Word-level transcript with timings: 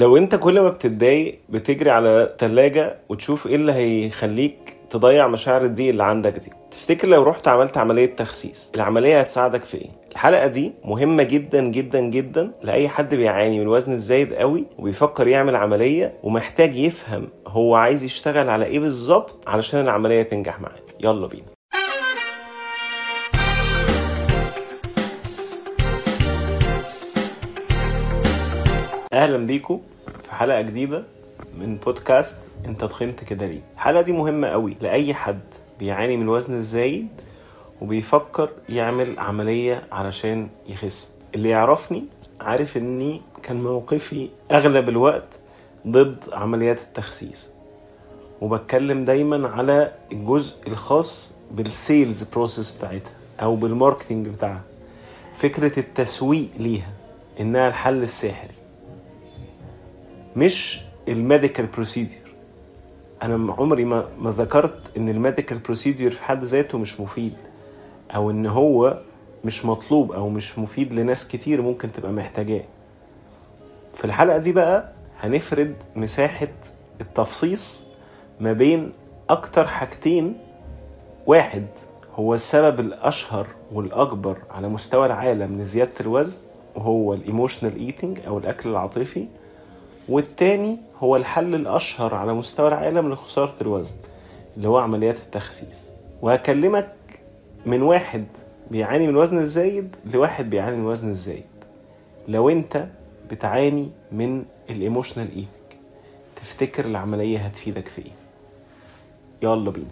لو 0.00 0.16
انت 0.16 0.34
كل 0.34 0.60
ما 0.60 0.68
بتتضايق 0.68 1.38
بتجري 1.48 1.90
على 1.90 2.22
التلاجة 2.22 2.98
وتشوف 3.08 3.46
إيه 3.46 3.54
اللي 3.54 3.72
هيخليك 3.72 4.76
تضيع 4.90 5.26
مشاعر 5.28 5.64
الضيق 5.64 5.88
اللي 5.88 6.04
عندك 6.04 6.38
دي. 6.38 6.50
تفتكر 6.70 7.08
لو 7.08 7.22
رحت 7.22 7.48
عملت 7.48 7.76
عملية 7.78 8.16
تخسيس 8.16 8.72
العملية 8.74 9.20
هتساعدك 9.20 9.64
في 9.64 9.76
إيه؟ 9.76 9.90
الحلقة 10.12 10.46
دي 10.46 10.72
مهمة 10.84 11.22
جدا 11.22 11.64
جدا 11.64 12.00
جدا 12.00 12.52
لأي 12.62 12.88
حد 12.88 13.14
بيعاني 13.14 13.56
من 13.56 13.62
الوزن 13.62 13.92
الزايد 13.92 14.34
قوي 14.34 14.66
وبيفكر 14.78 15.28
يعمل 15.28 15.56
عملية 15.56 16.14
ومحتاج 16.22 16.74
يفهم 16.74 17.28
هو 17.46 17.74
عايز 17.74 18.04
يشتغل 18.04 18.48
على 18.50 18.64
إيه 18.64 18.78
بالظبط 18.80 19.48
علشان 19.48 19.80
العملية 19.80 20.22
تنجح 20.22 20.60
معاه. 20.60 20.80
يلا 21.04 21.26
بينا. 21.26 21.59
أهلا 29.12 29.46
بيكم 29.46 29.80
في 30.22 30.34
حلقة 30.34 30.60
جديدة 30.60 31.04
من 31.58 31.76
بودكاست 31.76 32.38
أنت 32.66 32.84
تخنت 32.84 33.24
كده 33.24 33.46
ليه. 33.46 33.60
الحلقة 33.74 34.02
دي 34.02 34.12
مهمة 34.12 34.48
قوي 34.48 34.76
لأي 34.80 35.14
حد 35.14 35.40
بيعاني 35.78 36.16
من 36.16 36.22
الوزن 36.22 36.54
الزايد 36.54 37.08
وبيفكر 37.80 38.50
يعمل 38.68 39.18
عملية 39.18 39.82
علشان 39.92 40.48
يخس. 40.68 41.12
اللي 41.34 41.48
يعرفني 41.48 42.04
عارف 42.40 42.76
إني 42.76 43.22
كان 43.42 43.62
موقفي 43.62 44.28
أغلب 44.50 44.88
الوقت 44.88 45.28
ضد 45.86 46.24
عمليات 46.32 46.78
التخسيس. 46.78 47.50
وبتكلم 48.40 49.04
دايما 49.04 49.48
على 49.48 49.92
الجزء 50.12 50.56
الخاص 50.66 51.34
بال 51.50 51.71
sales 51.71 52.22
process 52.22 52.78
بتاعتها 52.78 53.12
أو 53.42 53.56
بال 53.56 53.69
marketing 53.69 54.28
بتاعها. 54.28 54.62
فكرة 55.34 55.78
التسويق 55.80 56.48
ليها 56.58 56.90
إنها 57.40 57.68
الحل 57.68 58.02
السحري. 58.02 58.59
مش 60.36 60.80
ال 61.08 61.15
medical 61.15 61.66
procedure 61.66 62.18
أنا 63.22 63.52
عمري 63.54 63.84
ما 63.84 64.08
ما 64.18 64.30
ذكرت 64.30 64.96
إن 64.96 65.08
ال 65.08 65.14
medical 65.14 65.58
procedure 65.58 66.10
في 66.10 66.22
حد 66.24 66.44
ذاته 66.44 66.78
مش 66.78 67.00
مفيد 67.00 67.34
أو 68.14 68.30
إن 68.30 68.46
هو 68.46 69.00
مش 69.44 69.64
مطلوب 69.64 70.12
أو 70.12 70.28
مش 70.28 70.58
مفيد 70.58 70.92
لناس 70.92 71.28
كتير 71.28 71.62
ممكن 71.62 71.92
تبقى 71.92 72.12
محتاجاه. 72.12 72.64
في 73.94 74.04
الحلقة 74.04 74.38
دي 74.38 74.52
بقى 74.52 74.92
هنفرد 75.20 75.74
مساحة 75.96 76.48
التفصيص 77.00 77.86
ما 78.40 78.52
بين 78.52 78.92
أكتر 79.30 79.66
حاجتين. 79.66 80.36
واحد 81.26 81.66
هو 82.14 82.34
السبب 82.34 82.80
الأشهر 82.80 83.46
والأكبر 83.72 84.38
على 84.50 84.68
مستوى 84.68 85.06
العالم 85.06 85.60
لزيادة 85.60 85.92
الوزن 86.00 86.38
وهو 86.74 87.14
ال 87.14 87.20
emotional 87.20 87.76
eating 87.76 88.18
أو 88.26 88.38
الأكل 88.38 88.68
العاطفي. 88.68 89.26
والتاني 90.08 90.76
هو 90.98 91.16
الحل 91.16 91.54
الأشهر 91.54 92.14
على 92.14 92.34
مستوى 92.34 92.68
العالم 92.68 93.12
لخسارة 93.12 93.54
الوزن 93.60 93.96
اللي 94.56 94.68
هو 94.68 94.78
عمليات 94.78 95.18
التخسيس. 95.18 95.90
وهكلمك 96.22 96.92
من 97.66 97.82
واحد 97.82 98.26
بيعاني 98.70 99.04
من 99.06 99.10
الوزن 99.10 99.38
الزايد 99.38 99.96
لواحد 100.04 100.50
بيعاني 100.50 100.76
من 100.76 100.82
الوزن 100.82 101.10
الزايد. 101.10 101.44
لو 102.28 102.48
انت 102.50 102.86
بتعاني 103.30 103.90
من 104.12 104.44
ال 104.70 104.76
emotional 104.76 105.28
eating 105.28 105.80
تفتكر 106.36 106.84
العملية 106.84 107.38
هتفيدك 107.38 107.88
في 107.88 108.02
إيه؟ 108.02 108.12
يلا 109.42 109.70
بينا. 109.70 109.86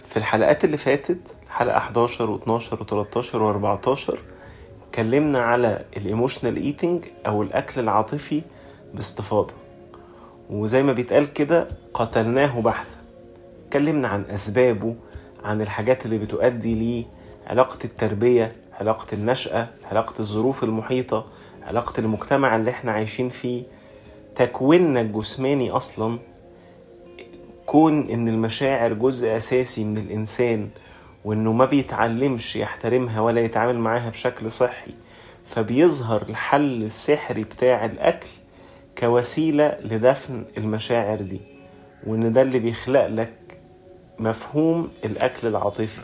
في 0.00 0.16
الحلقات 0.16 0.64
اللي 0.64 0.76
فاتت 0.76 1.18
حلقة 1.50 1.76
11 1.76 2.38
و12 2.38 2.62
و13 2.62 3.24
و14 3.34 4.14
اتكلمنا 4.88 5.38
على 5.38 5.84
ال 5.96 6.02
emotional 6.02 6.56
eating 6.56 7.04
أو 7.26 7.42
الأكل 7.42 7.80
العاطفي 7.80 8.42
باستفاضة. 8.96 9.54
وزي 10.50 10.82
ما 10.82 10.92
بيتقال 10.92 11.32
كده 11.32 11.68
قتلناه 11.94 12.60
بحثا. 12.60 12.96
اتكلمنا 13.66 14.08
عن 14.08 14.24
أسبابه 14.30 14.96
عن 15.44 15.62
الحاجات 15.62 16.04
اللي 16.04 16.18
بتؤدي 16.18 16.74
ليه 16.74 17.04
علاقة 17.46 17.78
التربية 17.84 18.56
علاقة 18.80 19.06
النشأة 19.12 19.68
علاقة 19.90 20.14
الظروف 20.20 20.64
المحيطة 20.64 21.26
علاقة 21.62 22.00
المجتمع 22.00 22.56
اللي 22.56 22.70
إحنا 22.70 22.92
عايشين 22.92 23.28
فيه. 23.28 23.62
تكويننا 24.36 25.00
الجسماني 25.00 25.70
أصلا 25.70 26.18
كون 27.66 28.10
إن 28.10 28.28
المشاعر 28.28 28.92
جزء 28.92 29.36
أساسي 29.36 29.84
من 29.84 29.98
الإنسان 29.98 30.68
وإنه 31.24 31.52
ما 31.52 31.64
بيتعلمش 31.64 32.56
يحترمها 32.56 33.20
ولا 33.20 33.40
يتعامل 33.40 33.78
معاها 33.78 34.10
بشكل 34.10 34.50
صحي 34.50 34.90
فبيظهر 35.44 36.22
الحل 36.22 36.82
السحري 36.82 37.42
بتاع 37.42 37.84
الأكل 37.84 38.28
كوسيلة 38.98 39.78
لدفن 39.84 40.44
المشاعر 40.58 41.16
دي 41.16 41.40
وإن 42.06 42.32
ده 42.32 42.42
اللي 42.42 42.58
بيخلق 42.58 43.06
لك 43.06 43.32
مفهوم 44.18 44.88
الأكل 45.04 45.48
العاطفي 45.48 46.00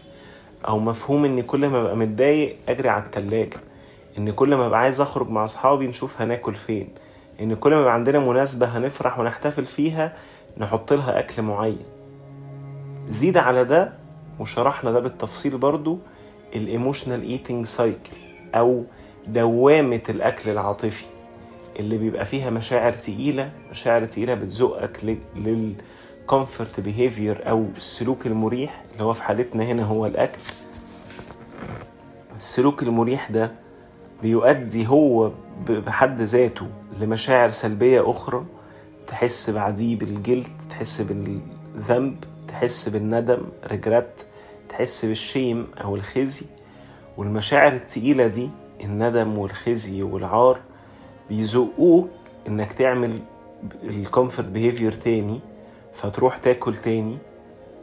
أو 0.68 0.78
مفهوم 0.78 1.24
إن 1.24 1.42
كل 1.42 1.66
ما 1.68 1.82
ببقى 1.82 1.96
متضايق 1.96 2.56
أجري 2.68 2.88
على 2.88 3.04
التلاجة 3.04 3.56
إن 4.18 4.30
كل 4.32 4.54
ما 4.54 4.68
ببقى 4.68 4.80
عايز 4.80 5.00
أخرج 5.00 5.28
مع 5.30 5.44
أصحابي 5.44 5.86
نشوف 5.86 6.22
هناكل 6.22 6.54
فين 6.54 6.88
إن 7.40 7.54
كل 7.54 7.74
ما 7.74 7.80
يبقى 7.80 7.94
عندنا 7.94 8.18
مناسبة 8.18 8.66
هنفرح 8.66 9.18
ونحتفل 9.18 9.66
فيها 9.66 10.12
نحط 10.58 10.92
لها 10.92 11.18
أكل 11.18 11.42
معين. 11.42 11.78
زيد 13.08 13.36
على 13.36 13.64
ده 13.64 13.92
وشرحنا 14.40 14.90
ده 14.92 15.00
بالتفصيل 15.00 15.58
برضو 15.58 15.98
ال 16.56 16.63
emotional 16.63 17.22
eating 17.22 17.66
cycle 17.66 18.16
أو 18.54 18.84
دوامة 19.26 20.02
الأكل 20.08 20.50
العاطفي. 20.50 21.04
اللي 21.80 21.98
بيبقى 21.98 22.24
فيها 22.26 22.50
مشاعر 22.50 22.92
تقيلة 22.92 23.50
مشاعر 23.70 24.04
تقيلة 24.04 24.34
بتزقك 24.34 25.18
لل 25.36 25.68
comfort 25.68 26.80
behavior 26.80 27.50
أو 27.50 27.66
السلوك 27.76 28.26
المريح 28.26 28.84
اللي 28.92 29.04
هو 29.04 29.12
في 29.12 29.22
حالتنا 29.22 29.64
هنا 29.64 29.84
هو 29.84 30.06
الأكل. 30.06 30.38
السلوك 32.36 32.82
المريح 32.82 33.30
ده 33.30 33.52
بيؤدي 34.22 34.86
هو 34.86 35.32
بحد 35.68 36.20
ذاته 36.20 36.66
لمشاعر 37.00 37.50
سلبية 37.50 38.10
أخرى. 38.10 38.44
تحس 39.06 39.50
بعديه 39.50 39.96
بال 39.96 40.10
guilt 40.10 40.46
تحس 40.70 41.02
بالذنب 41.02 42.16
تحس 42.48 42.88
بالندم 42.88 43.38
regret 43.70 44.14
تحس 44.68 45.04
بال 45.04 45.22
shame 45.22 45.66
أو 45.84 45.96
الخزي. 45.96 46.46
والمشاعر 47.16 47.72
التقيلة 47.72 48.26
دي 48.26 48.50
الندم 48.84 49.38
والخزي 49.38 50.02
والعار 50.02 50.60
بيزقوك 51.36 52.10
إنك 52.48 52.72
تعمل 52.72 53.18
ال 53.84 53.92
comfort 53.92 54.48
behavior 54.48 54.92
تاني 54.92 55.40
فتروح 55.92 56.36
تاكل 56.36 56.76
تاني 56.76 57.18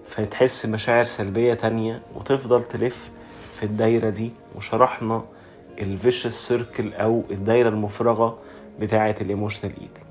فتحس 0.05 0.65
مشاعر 0.65 1.03
سلبية 1.05 1.53
تانية 1.53 2.01
وتفضل 2.15 2.63
تلف 2.63 3.11
في 3.55 3.63
الدايرة 3.63 4.09
دي. 4.09 4.31
وشرحنا 4.55 5.23
ال 5.79 5.88
vicious 5.88 6.47
circle 6.47 6.94
أو 6.93 7.23
الدايرة 7.31 7.69
المفرغة 7.69 8.39
بتاعة 8.79 9.15
ال 9.22 9.26
emotional 9.26 9.72
eating 9.72 10.05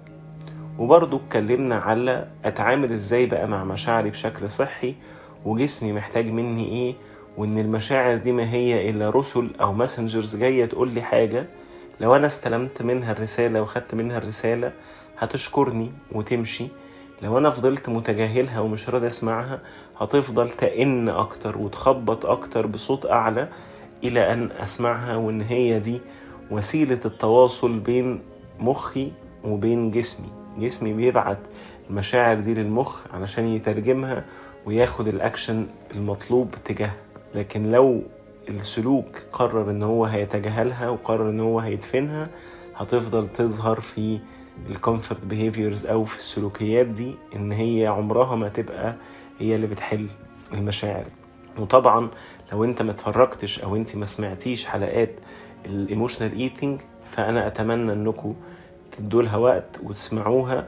وبرضو 0.78 1.16
اتكلمنا 1.16 1.74
على 1.78 2.28
أتعامل 2.44 2.92
إزاي 2.92 3.26
بقى 3.26 3.48
مع 3.48 3.64
مشاعري 3.64 4.10
بشكل 4.10 4.50
صحي 4.50 4.94
وجسمي 5.44 5.92
محتاج 5.92 6.30
مني 6.30 6.68
إيه 6.68 6.94
وإن 7.36 7.58
المشاعر 7.58 8.16
دي 8.16 8.32
ما 8.32 8.50
هي 8.52 8.90
إلا 8.90 9.10
رسل 9.10 9.50
أو 9.60 9.72
messengers 9.72 10.36
جاية 10.36 10.66
تقول 10.66 10.88
لي 10.90 11.02
حاجة. 11.02 11.46
لو 12.00 12.16
أنا 12.16 12.26
استلمت 12.26 12.82
منها 12.82 13.12
الرسالة 13.12 13.62
وخدت 13.62 13.94
منها 13.94 14.18
الرسالة 14.18 14.72
هتشكرني 15.18 15.92
وتمشي. 16.12 16.68
لو 17.22 17.38
أنا 17.38 17.50
فضلت 17.50 17.88
متجاهلها 17.88 18.60
ومش 18.60 18.88
راضي 18.90 19.06
أسمعها 19.06 19.60
هتفضل 19.98 20.50
تئن 20.50 21.08
أكتر 21.08 21.58
وتخبط 21.58 22.26
أكتر 22.26 22.66
بصوت 22.66 23.06
أعلى 23.06 23.48
إلى 24.04 24.32
أن 24.32 24.50
أسمعها 24.52 25.16
وإن 25.16 25.40
هي 25.40 25.78
دي 25.78 26.00
وسيلة 26.50 27.00
التواصل 27.04 27.78
بين 27.78 28.20
مخي 28.58 29.12
وبين 29.44 29.90
جسمي. 29.90 30.28
جسمي 30.58 30.92
بيبعت 30.92 31.38
المشاعر 31.90 32.36
دي 32.38 32.54
للمخ 32.54 33.00
علشان 33.14 33.46
يترجمها 33.46 34.24
وياخد 34.66 35.08
الأكشن 35.08 35.66
المطلوب 35.94 36.50
تجاهها. 36.64 36.96
لكن 37.34 37.70
لو 37.70 38.02
السلوك 38.48 39.18
قرر 39.32 39.70
إن 39.70 39.82
هو 39.82 40.04
هيتجاهلها 40.04 40.88
وقرر 40.88 41.30
إن 41.30 41.40
هو 41.40 41.60
هيدفنها 41.60 42.28
هتفضل 42.76 43.28
تظهر 43.28 43.80
في 43.80 44.20
ال 44.70 44.77
comfort 44.77 45.24
behaviors 45.24 45.86
أو 45.86 46.04
في 46.04 46.18
السلوكيات 46.18 46.86
دي 46.86 47.14
إن 47.36 47.52
هي 47.52 47.86
عمرها 47.86 48.36
ما 48.36 48.48
تبقى 48.48 48.94
هي 49.38 49.54
اللي 49.54 49.66
بتحل 49.66 50.06
المشاعر. 50.54 51.04
وطبعا 51.58 52.08
لو 52.52 52.64
أنت 52.64 52.82
ما 52.82 52.90
اتفرجتش 52.90 53.60
أو 53.60 53.76
أنت 53.76 53.96
ما 53.96 54.04
سمعتيش 54.04 54.66
حلقات 54.66 55.10
ال 55.66 55.73
emotional 55.73 56.38
eating 56.38 56.80
فأنا 57.02 57.46
أتمنى 57.46 57.92
انكم 57.92 58.34
تدوا 58.98 59.22
لها 59.22 59.36
وقت 59.36 59.80
وتسمعوها 59.82 60.66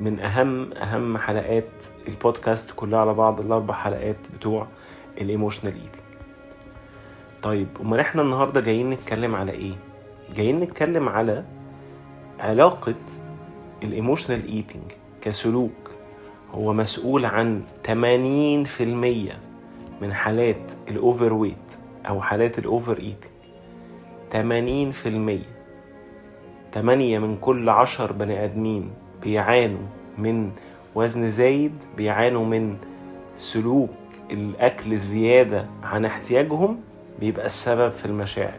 من 0.00 0.20
أهم 0.20 0.72
أهم 0.72 1.18
حلقات 1.18 1.68
البودكاست 2.08 2.70
كلها 2.76 2.98
على 2.98 3.14
بعض 3.14 3.40
الأربع 3.40 3.74
حلقات 3.74 4.16
بتوع 4.38 4.66
ال 5.20 5.25
emotional 5.25 5.72
eating 5.74 6.01
طيب 7.42 7.68
أمال 7.80 8.00
إحنا 8.00 8.22
النهارده 8.22 8.60
جايين 8.60 8.90
نتكلم 8.90 9.34
على 9.34 9.52
إيه؟ 9.52 9.72
جايين 10.36 10.60
نتكلم 10.60 11.08
على 11.08 11.44
علاقة 12.40 12.94
ال 13.82 13.88
emotional 13.88 14.46
eating 14.48 14.82
كسلوك. 15.22 15.90
هو 16.54 16.72
مسؤول 16.72 17.24
عن 17.24 17.62
80% 17.86 17.90
من 20.02 20.12
حالات 20.14 20.62
ال 20.88 21.32
overweight 21.32 21.56
أو 22.08 22.20
حالات 22.22 22.58
ال 22.58 22.98
overeating 22.98 23.32
80% 24.32 25.42
8 26.74 27.18
من 27.18 27.36
كل 27.36 27.68
عشر 27.68 28.12
بني 28.12 28.44
آدمين 28.44 28.90
بيعانوا 29.22 29.86
من 30.18 30.50
وزن 30.94 31.30
زايد 31.30 31.72
بيعانوا 31.96 32.44
من 32.46 32.76
سلوك 33.36 33.90
الأكل 34.30 34.92
الزيادة 34.92 35.66
عن 35.82 36.04
احتياجهم. 36.04 36.80
بيبقى 37.20 37.46
السبب 37.46 37.92
في 37.92 38.04
المشاعر 38.06 38.58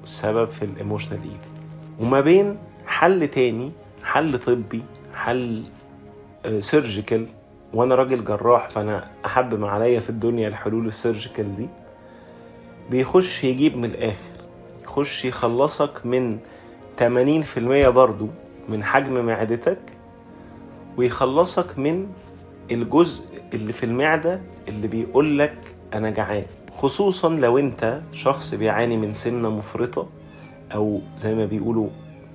والسبب 0.00 0.48
في 0.48 0.64
ال 0.64 0.69
emotional 0.69 1.18
eating 1.22 1.40
وما 2.00 2.20
بين 2.20 2.58
حل 2.86 3.28
تاني 3.28 3.72
حل 4.04 4.38
طبي 4.38 4.82
حل 5.14 5.64
surgical 6.58 7.26
وأنا 7.74 7.94
راجل 7.94 8.24
جراح 8.24 8.68
فأنا 8.68 9.10
أحب 9.26 9.54
ما 9.54 9.68
عليا 9.68 10.00
في 10.00 10.10
الدنيا 10.10 10.48
الحلول 10.48 10.86
ال 10.86 10.94
surgical 10.94 11.56
دي. 11.56 11.68
بيخش 12.90 13.44
يجيب 13.44 13.76
من 13.76 13.84
الآخر. 13.84 14.16
يخش 14.84 15.24
يخلصك 15.24 16.06
من 16.06 16.38
80% 16.98 17.88
برضو 17.88 18.28
من 18.68 18.84
حجم 18.84 19.26
معدتك 19.26 19.78
ويخلصك 20.96 21.78
من 21.78 22.06
الجزء 22.70 23.24
اللي 23.52 23.72
في 23.72 23.86
المعدة 23.86 24.40
اللي 24.68 24.88
بيقولك 24.88 25.56
أنا 25.94 26.10
جعان. 26.10 26.44
خصوصا 26.78 27.28
لو 27.28 27.58
أنت 27.58 28.00
شخص 28.12 28.54
بيعاني 28.54 28.96
من 28.96 29.12
سمنة 29.12 29.50
مفرطة 29.50 30.06
أو 30.74 31.00
زي 31.18 31.34
ما 31.34 31.44
بيقولوا 31.46 31.88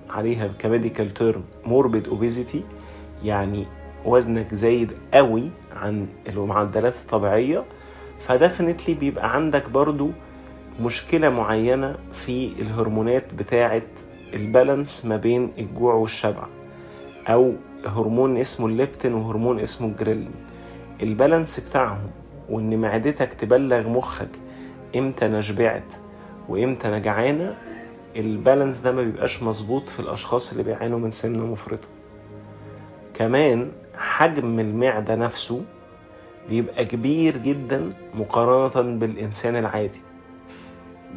عليها 0.09 0.47
ك 0.47 0.55
medical 0.55 1.11
term 1.11 1.43
morbid 1.65 2.07
obesity 2.07 2.63
يعني 3.23 3.65
وزنك 4.05 4.53
زايد 4.55 4.91
قوي 5.13 5.49
عن 5.75 6.07
المعدلات 6.29 6.93
الطبيعية 6.95 7.63
ف 8.19 8.26
definitely 8.26 8.95
بيبقى 8.95 9.35
عندك 9.35 9.69
برضو 9.69 10.09
مشكلة 10.81 11.29
معينة 11.29 11.95
في 12.13 12.51
الهرمونات 12.59 13.33
بتاعة 13.33 13.81
البالانس 14.33 15.05
ما 15.05 15.17
بين 15.17 15.51
الجوع 15.57 15.93
والشبع 15.93 16.47
أو 17.27 17.53
هرمون 17.87 18.37
اسمه 18.37 18.67
الليبتين 18.67 19.13
وهرمون 19.13 19.59
اسمه 19.59 19.87
الجريلين 19.87 20.31
البالانس 21.03 21.59
بتاعهم 21.59 22.07
وإن 22.49 22.81
معدتك 22.81 23.33
تبلغ 23.33 23.89
مخك 23.89 24.29
إمتى 24.95 25.25
أنا 25.25 25.41
شبعت 25.41 25.93
وإمتى 26.49 26.87
أنا 26.87 26.99
جعانة 26.99 27.57
البالانس 28.15 28.77
ده 28.77 28.91
ما 28.91 29.01
بيبقاش 29.01 29.43
مظبوط 29.43 29.89
في 29.89 29.99
الأشخاص 29.99 30.51
اللي 30.51 30.63
بيعانوا 30.63 30.99
من 30.99 31.11
سمنة 31.11 31.45
مفرطة. 31.45 31.87
كمان 33.13 33.71
حجم 33.97 34.59
المعدة 34.59 35.15
نفسه 35.15 35.61
بيبقى 36.49 36.85
كبير 36.85 37.37
جدا 37.37 37.93
مقارنة 38.13 38.97
بالإنسان 38.99 39.55
العادي. 39.55 40.01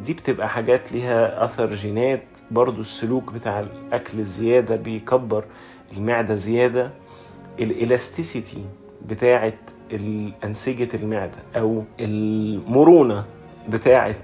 دي 0.04 0.12
بتبقى 0.12 0.48
حاجات 0.48 0.92
ليها 0.92 1.44
أثر 1.44 1.74
جينات 1.74 2.22
برضو 2.50 2.80
السلوك 2.80 3.32
بتاع 3.32 3.60
الأكل 3.60 4.18
الزيادة 4.18 4.76
بيكبر 4.76 5.44
المعدة 5.96 6.34
زيادة 6.34 6.90
الإلاستيسيتي 7.60 8.64
بتاعة 9.06 9.52
أنسجة 10.44 10.88
المعدة 10.96 11.38
أو 11.56 11.84
المرونة 12.00 13.24
بتاعة 13.68 14.16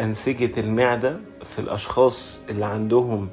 أنسجة 0.00 0.60
المعدة 0.60 1.20
في 1.44 1.58
الأشخاص 1.58 2.46
اللي 2.50 2.64
عندهم 2.64 3.28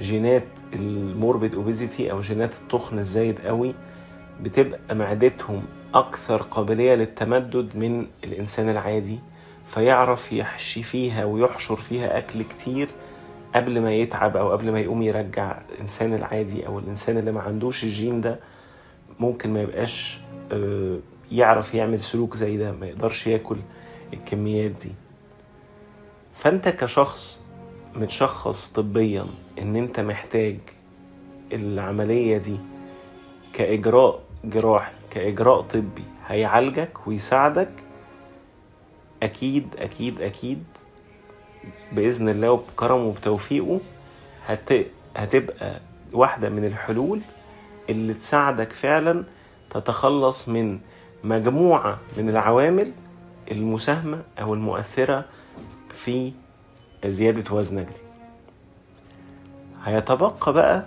جينات 0.00 0.46
الموربيد 0.74 1.54
اوبيزيتي 1.54 2.12
أو 2.12 2.20
جينات 2.20 2.54
التخن 2.62 2.98
الزايد 2.98 3.40
قوي 3.40 3.74
بتبقى 4.42 4.94
معدتهم 4.94 5.62
أكثر 5.94 6.42
قابلية 6.42 6.94
للتمدد 6.94 7.76
من 7.76 8.06
الإنسان 8.24 8.68
العادي 8.68 9.18
فيعرف 9.64 10.32
يحشي 10.32 10.82
فيها 10.82 11.24
ويحشر 11.24 11.76
فيها 11.76 12.18
أكل 12.18 12.42
كتير 12.44 12.88
قبل 13.54 13.80
ما 13.82 13.92
يتعب 13.94 14.36
أو 14.36 14.50
قبل 14.52 14.72
ما 14.72 14.80
يقوم 14.80 15.02
يرجع 15.02 15.58
الإنسان 15.74 16.14
العادي 16.14 16.66
أو 16.66 16.78
الإنسان 16.78 17.18
اللي 17.18 17.32
ما 17.32 17.40
عندوش 17.40 17.84
الجين 17.84 18.20
ده 18.20 18.40
ممكن 19.20 19.52
ما 19.54 19.62
يبقاش 19.62 20.20
يعرف 21.32 21.74
يعمل 21.74 22.00
سلوك 22.00 22.36
زي 22.36 22.56
ده 22.56 22.72
ما 22.72 22.86
يقدرش 22.86 23.26
ياكل 23.26 23.56
الكميات 24.12 24.70
دي. 24.70 24.92
فأنت 26.34 26.68
كشخص 26.68 27.42
متشخص 27.94 28.72
طبيا 28.72 29.26
إن 29.58 29.76
أنت 29.76 30.00
محتاج 30.00 30.58
العملية 31.52 32.38
دي 32.38 32.56
كإجراء 33.52 34.20
جراحي 34.44 34.92
كإجراء 35.10 35.60
طبي 35.60 36.04
هيعالجك 36.26 37.06
ويساعدك 37.06 37.70
أكيد 39.22 39.68
أكيد 39.78 40.22
أكيد 40.22 40.66
بإذن 41.92 42.28
الله 42.28 42.50
وبكرمه 42.52 43.04
وبتوفيقه 43.04 43.80
هت... 44.46 44.68
هتبقى 45.16 45.80
واحدة 46.12 46.48
من 46.48 46.64
الحلول 46.64 47.20
اللي 47.90 48.14
تساعدك 48.14 48.72
فعلا 48.72 49.24
تتخلص 49.70 50.48
من 50.48 50.78
مجموعة 51.24 51.98
من 52.18 52.28
العوامل 52.28 52.92
المساهمة 53.50 54.22
أو 54.40 54.54
المؤثرة 54.54 55.24
في 55.92 56.32
زيادة 57.06 57.54
وزنك 57.54 57.86
دي. 57.86 58.00
هيتبقى 59.84 60.34
بقى 60.52 60.86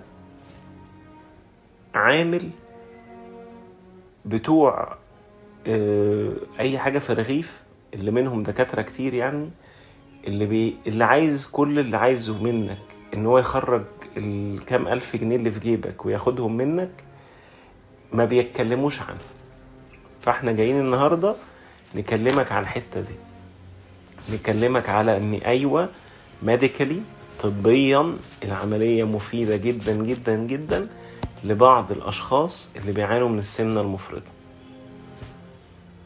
عامل 1.93 2.49
بتوع 4.25 4.97
أي 6.59 6.79
حاجة 6.79 6.99
في 6.99 7.09
الرغيف 7.09 7.63
اللي 7.93 8.11
منهم 8.11 8.43
دكاترة 8.43 8.81
كتير 8.81 9.13
يعني 9.13 9.49
اللي 10.27 10.45
بي 10.45 10.77
اللي 10.87 11.03
عايز 11.03 11.47
كل 11.47 11.79
اللي 11.79 11.97
عايزه 11.97 12.43
منك 12.43 12.77
إن 13.13 13.25
هو 13.25 13.39
يخرج 13.39 13.83
الكام 14.17 14.87
ألف 14.87 15.15
جنيه 15.15 15.35
اللي 15.35 15.51
في 15.51 15.59
جيبك 15.59 16.05
وياخدهم 16.05 16.57
منك 16.57 16.91
ما 18.13 18.25
بيتكلموش 18.25 19.01
عنه. 19.01 19.19
فاحنا 20.25 20.51
جايين 20.51 20.79
النهارده 20.79 21.35
نكلمك 21.95 22.51
على 22.51 22.63
الحتة 22.63 23.01
دي. 23.01 23.13
نكلمك 24.33 24.89
على 24.89 25.17
إن 25.17 25.33
أيوه 25.33 25.89
medically 26.43 27.01
طبيا 27.43 28.13
العملية 28.43 29.03
مفيدة 29.03 29.57
جدا 29.57 29.95
جدا 29.95 30.35
جدا 30.35 30.87
لبعض 31.43 31.91
الأشخاص 31.91 32.69
اللي 32.75 32.91
بيعانوا 32.91 33.29
من 33.29 33.39
السمنة 33.39 33.81
المفرطة. 33.81 34.31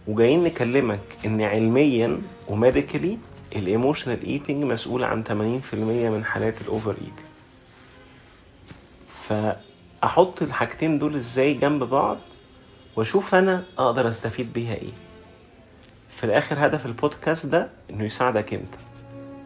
وجايين 0.08 0.43
نكلمك 0.43 1.00
إن 1.25 1.41
علميا 1.41 2.22
و 2.48 2.54
medically 2.54 3.17
ال 3.55 3.62
emotional 3.62 4.25
eating 4.25 4.63
مسؤول 4.63 5.03
عن 5.03 5.24
80% 5.24 5.74
من 5.75 6.25
حالات 6.25 6.62
ال 6.62 6.91
overeating 6.91 7.29
فأحط 9.08 10.41
الحاجتين 10.41 11.00
دول 11.00 11.15
إزاي 11.15 11.53
جنب 11.53 11.84
بعض؟ 11.84 12.17
واشوف 12.96 13.36
أنا 13.36 13.63
أقدر 13.77 14.10
استفيد 14.10 14.53
بيها 14.53 14.74
إيه. 14.75 14.91
في 16.10 16.24
الآخر 16.24 16.65
هدف 16.65 16.86
البودكاست 16.86 17.46
ده 17.46 17.69
انه 17.89 18.03
يساعدك 18.03 18.53
انت. 18.53 18.74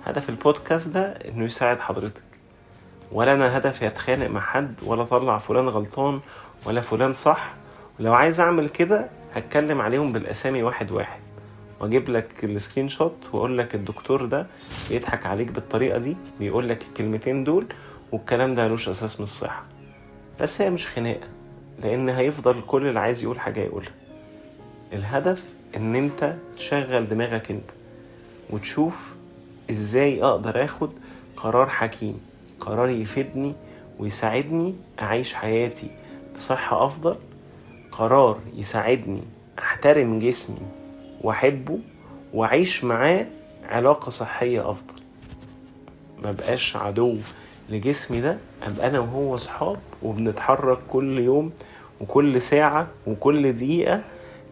هدف 0.05 0.29
البودكاست 0.29 0.87
ده 0.89 1.01
انه 1.29 1.45
يساعد 1.45 1.79
حضرتك. 1.79 2.23
ولا 3.11 3.33
أنا 3.33 3.57
هدفي 3.57 3.87
اتخانق 3.87 4.27
مع 4.27 4.41
حد 4.41 4.73
ولا 4.83 5.01
اطلع 5.01 5.37
فلان 5.37 5.69
غلطان 5.69 6.19
ولا 6.65 6.81
فلان 6.81 7.13
صح. 7.13 7.53
ولو 7.99 8.13
عايز 8.13 8.39
اعمل 8.39 8.69
كده 8.69 9.09
هتكلم 9.33 9.81
عليهم 9.81 10.13
بالاسامي 10.13 10.63
واحد 10.63 10.91
واحد. 10.91 11.19
واجيب 11.79 12.09
لك 12.09 12.43
السكرين 12.43 12.87
شوت 12.89 13.15
واقول 13.33 13.57
لك 13.57 13.75
الدكتور 13.75 14.25
ده 14.25 14.47
بيضحك 14.89 15.25
عليك 15.25 15.51
بالطريقة 15.51 15.97
دي 15.97 16.17
بيقول 16.39 16.69
لك 16.69 16.81
الكلمتين 16.81 17.43
دول 17.43 17.65
والكلام 18.11 18.55
ده 18.55 18.65
ملوش 18.67 18.89
أساس 18.89 19.19
من 19.19 19.23
الصحة. 19.23 19.63
بس 20.41 20.61
هي 20.61 20.69
مش 20.69 20.87
خناقة. 20.87 21.27
لأن 21.83 22.09
هيفضل 22.09 22.61
كل 22.67 22.87
اللي 22.87 22.99
عايز 22.99 23.23
يقول 23.23 23.39
حاجة 23.39 23.59
يقولها. 23.59 23.91
الهدف 24.93 25.53
إن 25.77 25.95
أنت 25.95 26.35
تشغل 26.57 27.07
دماغك 27.07 27.51
أنت 27.51 27.69
وتشوف 28.49 29.15
إزاي 29.71 30.23
أقدر 30.23 30.63
آخد 30.63 30.91
قرار 31.37 31.69
حكيم 31.69 32.19
قرار 32.59 32.89
يفيدني 32.89 33.53
ويساعدني 33.99 34.75
أعيش 35.01 35.33
حياتي 35.33 35.91
بصحة 36.35 36.85
أفضل 36.85 37.15
قرار 37.91 38.39
يساعدني 38.55 39.21
أحترم 39.59 40.19
جسمي 40.19 40.67
وأحبه 41.21 41.79
وأعيش 42.33 42.83
معاه 42.83 43.27
علاقة 43.69 44.09
صحية 44.09 44.69
أفضل. 44.69 44.93
ما 46.23 46.31
بقاش 46.31 46.75
عدو 46.75 47.17
لجسمي 47.69 48.21
ده 48.21 48.37
أبقى 48.63 48.87
أنا 48.87 48.99
وهو 48.99 49.37
صحاب 49.37 49.77
وبنتحرك 50.03 50.79
كل 50.89 51.19
يوم 51.19 51.51
وكل 52.03 52.41
ساعة 52.41 52.87
وكل 53.07 53.53
دقيقة 53.53 54.01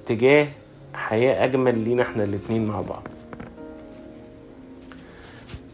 تجاه 0.05 0.48
حياة 0.93 1.46
أجمل 1.46 1.77
لينا 1.77 2.03
إحنا 2.03 2.24
الاتنين 2.24 2.67
مع 2.67 2.81
بعض. 2.81 3.08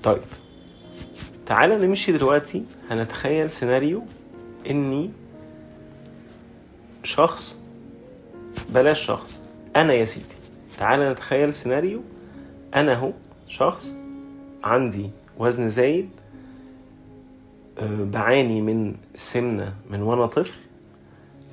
طيب 0.03 0.21
تعالى 1.45 1.87
نمشي 1.87 2.11
دلوقتي. 2.11 2.63
هنتخيل 2.89 3.49
سيناريو 3.51 4.03
إني 4.69 5.11
شخص 7.03 7.59
بلاش 8.69 9.05
شخص 9.05 9.49
أنا 9.75 9.93
يا 9.93 10.05
سيدي. 10.05 10.25
تعال 10.77 11.11
نتخيل 11.11 11.53
سيناريو. 11.53 12.01
أنا 12.75 12.95
هو 12.95 13.11
شخص 13.47 13.95
عندي 14.63 15.09
وزن 15.37 15.69
زايد 15.69 16.09
أه، 17.79 18.03
بعاني 18.03 18.61
من 18.61 18.95
السمنة 19.15 19.73
من 19.89 20.01
وأنا 20.01 20.25
طفل. 20.25 20.57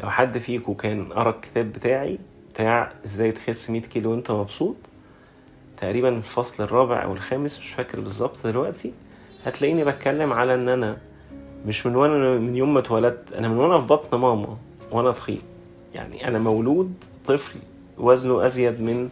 لو 0.02 0.10
حد 0.10 0.38
فيكم 0.38 0.74
كان 0.74 1.04
قرأ 1.04 1.30
الكتاب 1.30 1.72
بتاعي 1.72 2.18
بتاع 2.54 2.92
إزاي 3.04 3.32
تخس 3.32 3.70
100 3.70 3.80
كيلو 3.80 4.10
وأنت 4.10 4.30
مبسوط 4.30 4.76
تقريبا 5.76 6.08
الفصل 6.08 6.62
الرابع 6.64 7.02
أو 7.04 7.12
الخامس 7.12 7.58
مش 7.58 7.72
فاكر 7.72 8.00
بالظبط 8.00 8.46
دلوقتي 8.46 8.92
هتلاقيني 9.46 9.84
بتكلم 9.84 10.32
على 10.32 10.54
إن 10.54 10.68
أنا 10.68 10.96
مش 11.66 11.86
من 11.86 11.96
وأنا 11.96 12.38
من 12.38 12.56
يوم 12.56 12.74
ما 12.74 12.80
اتولدت 12.80 13.32
أنا 13.32 13.48
من 13.48 13.56
وأنا 13.56 13.80
في 13.80 13.86
بطن 13.86 14.18
ماما 14.18 14.56
وأنا 14.92 15.12
تخين 15.12 15.40
يعني 15.94 16.28
أنا 16.28 16.38
مولود 16.38 16.94
طفل 17.26 17.58
وزنه 17.98 18.46
أزيد 18.46 18.80
من 18.80 19.08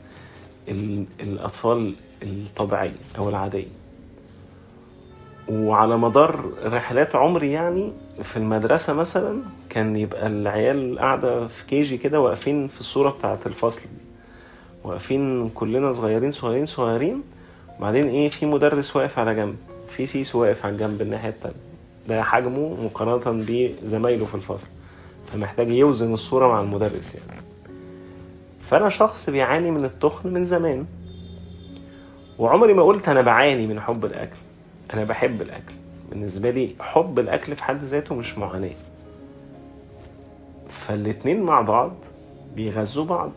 الأطفال 1.20 1.94
الطبيعية 2.22 2.92
أو 3.18 3.28
العادية. 3.28 3.66
وعلى 5.48 5.96
مدار 5.98 6.52
رحلات 6.64 7.16
عمري 7.16 7.52
يعني 7.52 7.92
في 8.22 8.36
المدرسة 8.36 8.92
مثلا 8.94 9.42
كان 9.72 9.96
يبقى 9.96 10.26
العيال 10.26 10.98
قاعدة 10.98 11.48
في 11.48 11.66
كيجي 11.66 11.96
كده 11.96 12.20
واقفين 12.20 12.68
في 12.68 12.80
الصورة 12.80 13.10
بتاعة 13.10 13.38
الفصل 13.46 13.82
دي. 13.82 14.02
واقفين 14.84 15.48
كلنا 15.48 15.92
صغيرين 15.92 16.30
صغيرين 16.30 16.66
صغيرين. 16.66 17.22
وبعدين 17.78 18.08
إيه 18.08 18.28
في 18.28 18.46
مدرس 18.46 18.96
واقف 18.96 19.18
على 19.18 19.34
جنب 19.34 19.56
في 19.88 20.06
سيس 20.06 20.34
واقف 20.34 20.66
على 20.66 20.74
الجنب 20.74 21.02
الناحية 21.02 21.28
التانية. 21.28 21.56
ده 22.08 22.22
حجمه 22.22 22.84
مقارنة 22.84 23.44
بزمايله 23.48 24.24
في 24.24 24.34
الفصل. 24.34 24.68
فمحتاج 25.26 25.70
يوزن 25.70 26.14
الصورة 26.14 26.48
مع 26.48 26.60
المدرس 26.60 27.14
يعني. 27.14 27.40
فأنا 28.60 28.88
شخص 28.88 29.30
بيعاني 29.30 29.70
من 29.70 29.84
التخن 29.84 30.32
من 30.32 30.44
زمان. 30.44 30.86
وعمري 32.38 32.74
ما 32.74 32.82
قلت 32.82 33.08
أنا 33.08 33.20
بعاني 33.20 33.66
من 33.66 33.80
حب 33.80 34.04
الأكل. 34.04 34.38
أنا 34.94 35.04
بحب 35.04 35.42
الأكل. 35.42 35.74
بالنسبة 36.10 36.50
لي 36.50 36.74
حب 36.80 37.18
الأكل 37.18 37.56
في 37.56 37.64
حد 37.64 37.84
ذاته 37.84 38.14
مش 38.14 38.38
معاناة. 38.38 38.91
فالاتنين 40.72 41.42
مع 41.42 41.60
بعض 41.60 41.92
بيغذوا 42.56 43.04
بعض. 43.04 43.32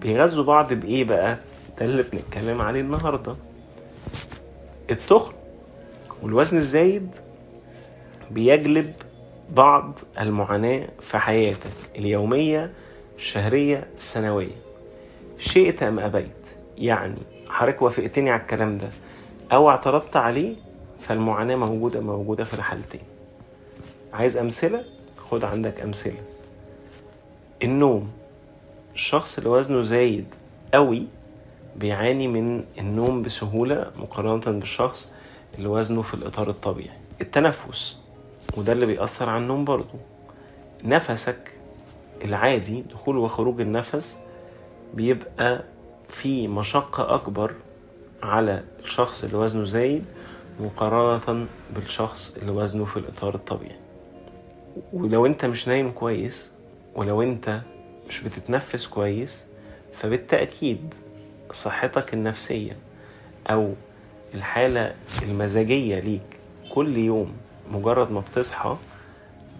بيغذوا 0.00 0.44
بعض 0.44 0.72
بإيه 0.72 1.04
بقى؟ 1.04 1.36
ده 1.78 1.86
اللي 1.86 2.02
بنتكلم 2.02 2.62
عليه 2.62 2.80
النهاردة. 2.80 3.36
التخن 4.90 5.32
والوزن 6.22 6.56
الزايد 6.56 7.08
بيجلب 8.30 8.92
بعض 9.50 9.98
المعاناة 10.20 10.88
في 11.00 11.18
حياتك 11.18 11.70
اليومية 11.96 12.72
الشهرية 13.16 13.86
السنوية 13.96 14.56
شئت 15.38 15.82
أم 15.82 15.98
أبيت. 15.98 16.26
يعني 16.78 17.18
حضرتك 17.48 17.82
وافقتني 17.82 18.30
على 18.30 18.40
الكلام 18.42 18.78
ده. 18.78 18.90
أو 19.52 19.70
اعترضت 19.70 20.16
عليه 20.16 20.56
فالمعاناة 21.00 21.54
موجودة 21.56 22.00
موجودة 22.00 22.44
في 22.44 22.54
الحالتين. 22.54 23.00
عايز 24.12 24.36
أمثلة؟ 24.36 24.84
خد 25.32 25.44
عندك 25.44 25.80
أمثلة. 25.80 26.22
النوم 27.62 28.10
الشخص 28.94 29.38
اللي 29.38 29.50
وزنه 29.50 29.82
زايد 29.82 30.26
قوي 30.74 31.06
بيعاني 31.76 32.28
من 32.28 32.64
النوم 32.78 33.22
بسهولة 33.22 33.90
مقارنة 33.96 34.58
بالشخص 34.58 35.14
اللي 35.58 35.68
وزنه 35.68 36.02
في 36.02 36.14
الإطار 36.14 36.50
الطبيعي. 36.50 36.96
التنفس 37.20 37.98
وده 38.56 38.72
اللي 38.72 38.86
بيأثر 38.86 39.28
على 39.30 39.42
النوم 39.42 39.64
برضو. 39.64 39.98
نفسك 40.84 41.52
العادي 42.24 42.82
دخول 42.82 43.18
وخروج 43.18 43.60
النفس 43.60 44.18
بيبقى 44.94 45.64
في 46.08 46.48
مشقة 46.48 47.14
أكبر 47.14 47.54
على 48.22 48.64
الشخص 48.84 49.24
اللي 49.24 49.36
وزنه 49.36 49.64
زايد 49.64 50.04
مقارنة 50.60 51.46
بالشخص 51.74 52.36
اللي 52.36 52.52
وزنه 52.52 52.84
في 52.84 52.96
الإطار 52.96 53.34
الطبيعي. 53.34 53.81
ولو 54.92 55.26
أنت 55.26 55.44
مش 55.44 55.68
نايم 55.68 55.90
كويس 55.90 56.50
ولو 56.94 57.22
أنت 57.22 57.60
مش 58.08 58.22
بتتنفس 58.22 58.86
كويس 58.86 59.44
فبالتأكيد 59.92 60.94
صحتك 61.52 62.14
النفسية 62.14 62.76
أو 63.50 63.74
الحالة 64.34 64.94
المزاجية 65.22 65.98
ليك 66.00 66.22
كل 66.74 66.96
يوم 66.96 67.36
مجرد 67.70 68.10
ما 68.10 68.20
بتصحى 68.20 68.76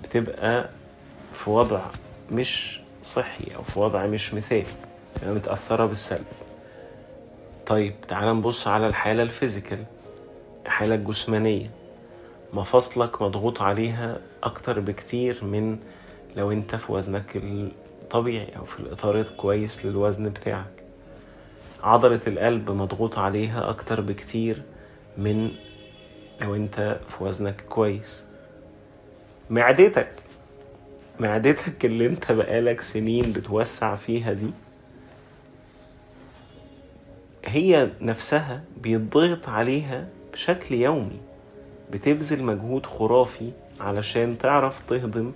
بتبقى 0.03 0.69
في 1.35 1.51
وضع 1.51 1.81
مش 2.33 2.81
صحي 3.03 3.55
أو 3.57 3.63
في 3.63 3.79
وضع 3.79 4.07
مش 4.07 4.35
مثالي 4.35 4.67
تبقى 5.21 5.35
متأثرة 5.35 5.87
بالسلب. 5.87 6.25
طيب 7.67 7.95
تعال 8.09 8.37
نبص 8.37 8.69
على 8.69 8.87
الحالة 8.87 9.23
الفيزيكال 9.23 9.85
الحالة 10.67 10.95
الجسمانية. 10.95 11.71
مفاصلك 12.53 13.23
مضغوط 13.23 13.63
عليها 13.63 14.21
أكتر 14.43 14.81
بكتير 14.81 15.45
من 15.45 15.79
لو 16.37 16.53
أنت 16.53 16.75
في 16.75 16.93
وزنك 16.93 17.37
الطبيعي 17.37 18.57
أو 18.57 18.65
في 18.65 18.81
الإطار 18.81 19.21
الكويس 19.21 19.87
للوزن 19.87 20.29
بتاعك. 20.29 20.85
عضلة 21.83 22.21
القلب 22.27 22.71
مضغوط 22.71 23.19
عليها 23.19 23.69
أكتر 23.71 24.01
بكتير 24.01 24.63
من 25.19 25.51
لو 26.41 26.55
أنت 26.55 27.01
في 27.09 27.25
وزنك 27.25 27.61
كويس. 27.69 28.27
معدتك 29.51 30.13
معدتك 31.21 31.85
اللي 31.85 32.07
أنت 32.07 32.33
بقالك 32.33 32.81
سنين 32.81 33.33
بتوسع 33.33 33.95
فيها 33.95 34.33
دي 34.33 34.51
هي 37.45 37.91
نفسها 38.01 38.65
بيضغط 38.77 39.49
عليها 39.49 40.09
بشكل 40.33 40.75
يومي. 40.75 41.32
بتبذل 41.93 42.43
مجهود 42.45 42.87
خرافي 42.87 43.51
علشان 43.81 44.39
تعرف 44.39 44.87
تهضم 44.91 45.33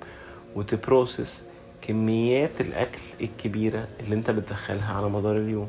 وتبروسس 0.57 1.49
كميات 1.83 2.61
الأكل 2.61 3.01
الكبيرة 3.21 3.89
اللي 4.01 4.15
أنت 4.15 4.31
بتدخلها 4.31 4.95
على 4.97 5.09
مدار 5.09 5.39
اليوم. 5.39 5.69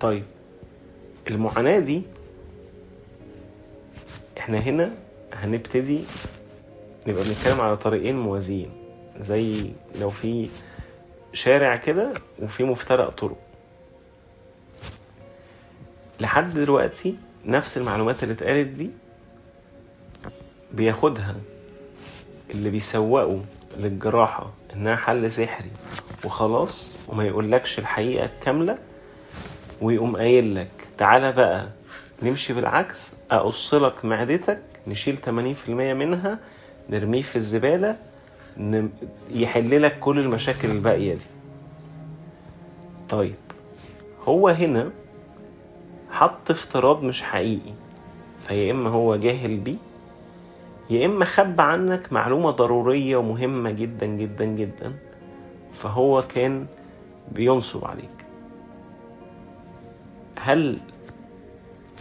طيب 0.00 0.24
المعاناة 1.30 1.78
دي 1.78 2.02
إحنا 4.38 4.58
هنا 4.58 4.94
هنبتدي 5.32 6.00
نبقى 7.06 7.24
بنتكلم 7.24 7.60
على 7.60 7.76
طريقين 7.76 8.18
موازيين 8.18 8.70
زي 9.20 9.70
لو 10.00 10.10
في 10.10 10.48
شارع 11.32 11.76
كده 11.76 12.14
وفي 12.42 12.64
مفترق 12.64 13.08
طرق. 13.10 13.36
لحد 16.20 16.54
دلوقتي 16.54 17.14
نفس 17.44 17.78
المعلومات 17.78 18.22
اللي 18.22 18.34
اتقالت 18.34 18.68
دي 18.68 18.90
بياخدها 20.72 21.36
اللي 22.50 22.70
بيسوقوا 22.70 23.40
للجراحة 23.76 24.50
إنها 24.74 24.96
حل 24.96 25.30
سحري 25.30 25.70
وخلاص 26.24 26.92
وما 27.08 27.24
يقولكش 27.24 27.78
الحقيقة 27.78 28.24
الكاملة 28.26 28.78
ويقوم 29.80 30.16
قايل 30.16 30.54
لك 30.54 30.68
تعالى 30.98 31.32
بقى 31.32 31.68
نمشي 32.22 32.52
بالعكس 32.52 33.14
أقص 33.30 33.74
لك 33.74 34.04
معدتك 34.04 34.60
نشيل 34.86 35.18
80% 35.66 35.68
منها 35.68 36.38
نرميه 36.90 37.22
في 37.22 37.36
الزبالة 37.36 37.98
يحل 39.30 39.82
لك 39.82 39.98
كل 39.98 40.18
المشاكل 40.18 40.70
الباقية 40.70 41.14
دي. 41.14 41.24
طيب 43.08 43.34
هو 44.28 44.48
هنا 44.48 44.90
حط 46.18 46.50
افتراض 46.50 47.02
مش 47.04 47.22
حقيقي. 47.22 47.72
فيا 48.38 48.72
إما 48.72 48.90
هو 48.90 49.16
جاهل 49.16 49.56
بيه 49.56 49.76
يا 50.90 51.06
إما 51.06 51.24
خب 51.24 51.60
عنك 51.60 52.12
معلومة 52.12 52.50
ضرورية 52.50 53.16
ومهمة 53.16 53.70
جدا 53.70 54.06
جدا 54.06 54.44
جدا 54.44 54.94
فهو 55.74 56.22
كان 56.22 56.66
بينصب 57.32 57.84
عليك. 57.84 58.18
هل 60.38 60.78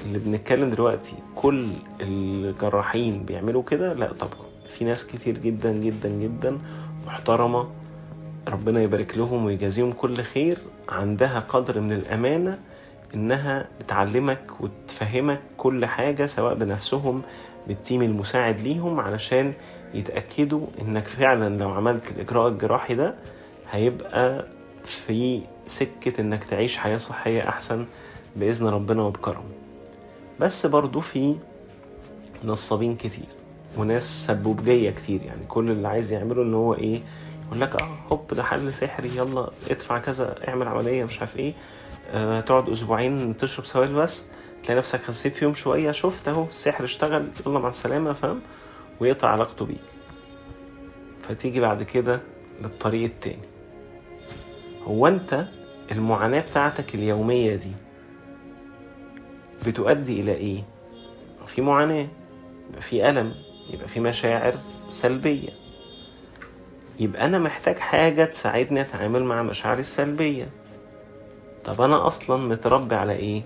اللي 0.06 0.20
بنتكلم 0.20 0.70
دلوقتي 0.70 1.14
كل 1.36 1.68
الجراحين 2.02 3.24
بيعملوا 3.24 3.64
كده؟ 3.64 3.94
لا 3.94 4.14
طبعا. 4.14 4.48
في 4.68 4.86
ناس 4.86 5.08
كتير 5.08 5.38
جدا 5.38 5.72
جدا 5.74 6.10
جدا 6.10 6.58
محترمة 7.08 7.68
ربنا 8.48 8.82
يبارك 8.82 9.18
لهم 9.18 9.46
ويجازيهم 9.46 9.92
كل 9.92 10.22
خير 10.22 10.58
عندها 10.90 11.40
قدر 11.40 11.80
من 11.80 11.92
الأمانة 11.92 12.60
إنها 13.14 13.68
بتعلمك 13.80 14.44
وتفهمك 14.60 15.40
كل 15.58 15.86
حاجة 15.86 16.26
سواء 16.26 16.54
بنفسهم 16.56 17.22
بالتيم 17.68 18.02
المساعد 18.02 18.60
ليهم 18.60 19.00
علشان 19.00 19.54
يتأكدوا 19.94 20.68
إنك 20.82 21.04
فعلا 21.04 21.58
لو 21.58 21.70
عملت 21.70 22.02
الإجراء 22.16 22.48
الجراحي 22.48 22.96
ده 22.96 23.16
هيبقى 23.72 24.46
في 24.86 25.42
سكة 25.66 26.22
إنك 26.22 26.44
تعيش 26.44 26.78
حياة 26.78 26.98
صحية 26.98 27.50
أحسن 27.50 27.86
بإذن 28.36 28.68
ربنا 28.68 29.02
وبكرمه 29.02 29.44
بس 30.40 30.66
برضو 30.66 31.00
في 31.00 31.36
نصابين 32.44 32.96
كتير 32.96 33.26
وناس 33.78 34.28
سبوبجية 34.28 34.92
كتير 34.92 35.22
يعني 35.24 35.42
كل 35.48 35.72
اللي 35.72 35.88
عايز 35.88 36.14
يعمله 36.14 36.42
إن 36.44 36.54
هو 36.54 36.74
إيه 36.74 37.00
يقول 37.48 37.62
لك 37.62 37.82
آه 37.82 37.88
هوب 38.12 38.34
ده 38.34 38.44
حل 38.44 38.74
سحري 38.74 39.10
يلا 39.16 39.50
ادفع 39.72 39.98
كذا 39.98 40.36
اعمل 40.48 40.68
عملية 40.68 41.04
مش 41.04 41.20
عارف 41.20 41.38
إيه. 41.38 41.54
تقعد 42.46 42.70
أسبوعين 42.70 43.38
تشرب 43.38 43.66
سوائل 43.66 43.94
بس 43.94 44.28
تلاقي 44.64 44.78
نفسك 44.78 45.02
خسيت 45.02 45.36
فيهم 45.36 45.54
شوية 45.54 45.92
شفت 45.92 46.28
أهو 46.28 46.44
السحر 46.44 46.84
اشتغل 46.84 47.28
يلا 47.46 47.60
مع 47.60 47.70
السلامة 47.70 48.14
فاهم؟ 48.14 48.42
ويقطع 49.00 49.28
علاقته 49.30 49.66
بيك. 49.66 49.78
فتيجي 51.22 51.60
بعد 51.60 51.84
كده 51.84 52.22
للطريق 52.62 53.04
التاني. 53.04 53.48
هو 54.84 55.08
أنت 55.08 55.48
المعاناة 55.92 56.42
بتاعتك 56.42 56.96
اليومية 56.96 57.56
دي 57.56 57.72
بتؤدي 59.68 60.22
إلى 60.22 60.34
إيه؟ 60.34 60.64
في 61.46 61.62
معاناة 61.62 62.08
يبقى 62.70 62.82
في 62.82 63.10
ألم 63.10 63.36
يبقى 63.74 63.88
في 63.88 64.00
مشاعر 64.00 64.56
سلبية. 64.90 65.50
يبقى 67.00 67.26
أنا 67.26 67.40
محتاج 67.40 67.78
حاجة 67.78 68.26
تساعدني 68.26 68.82
أتعامل 68.82 69.24
مع 69.24 69.44
مشاعري 69.44 69.80
السلبية. 69.80 70.48
طب 71.68 71.82
أنا 71.82 72.08
أصلا 72.08 72.38
متربي 72.48 72.96
على 72.96 73.14
إيه؟ 73.14 73.44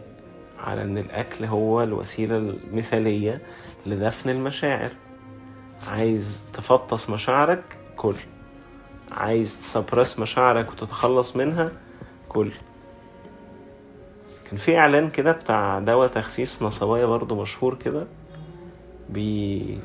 على 0.59 0.83
إن 0.83 0.97
الأكل 0.97 1.45
هو 1.45 1.83
الوسيلة 1.83 2.37
المثالية 2.37 3.41
لدفن 3.85 4.29
المشاعر. 4.29 4.91
عايز 5.87 6.45
تفطس 6.53 7.09
مشاعرك؟ 7.09 7.63
كل. 7.95 8.15
عايز 9.11 9.61
تسبرس 9.61 10.19
مشاعرك 10.19 10.71
وتتخلص 10.71 11.35
منها؟ 11.35 11.71
كل. 12.29 12.51
كان 14.49 14.57
في 14.57 14.77
إعلان 14.77 15.09
كده 15.09 15.31
بتاع 15.31 15.79
دواء 15.79 16.07
تخسيس 16.07 16.63
نصوايا 16.63 17.05
برضو 17.05 17.41
مشهور 17.41 17.75
كده. 17.75 18.07
بي... 19.09 19.79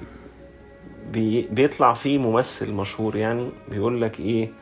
بي... 1.12 1.42
بيطلع 1.42 1.94
فيه 1.94 2.18
ممثل 2.18 2.72
مشهور 2.72 3.16
يعني. 3.16 3.50
بيقول 3.68 4.02
لك 4.02 4.20
إيه؟ 4.20 4.52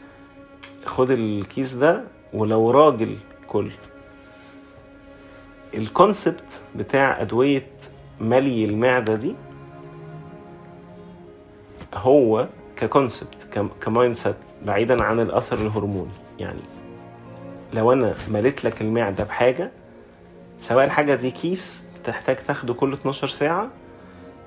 خد 0.85 1.11
الكيس 1.11 1.75
ده 1.75 2.05
ولو 2.33 2.71
راجل 2.71 3.17
كل 3.55 3.71
ال 5.75 5.84
concept 5.84 6.45
بتاع 6.77 7.21
أدوية 7.23 7.67
ملي 8.21 8.65
المعدة 8.65 9.15
دي 9.15 9.35
هو 11.95 12.49
ك 12.77 12.89
concept 12.89 13.71
ك 13.81 14.15
mindset 14.15 14.37
بعيدا 14.67 15.03
عن 15.03 15.21
الأثر 15.21 15.57
الهرموني. 15.57 16.11
يعني 16.39 16.61
لو 17.73 17.93
أنا 17.93 18.15
مليت 18.31 18.65
لك 18.65 18.81
المعدة 18.83 19.25
بحاجة 19.25 19.71
سواء 20.59 20.85
الحاجة 20.85 21.15
دي 21.15 21.31
كيس 21.31 21.87
تحتاج 22.05 22.37
تاخده 22.37 22.75
كل 22.75 22.93
12 22.93 23.29
ساعة 23.29 23.69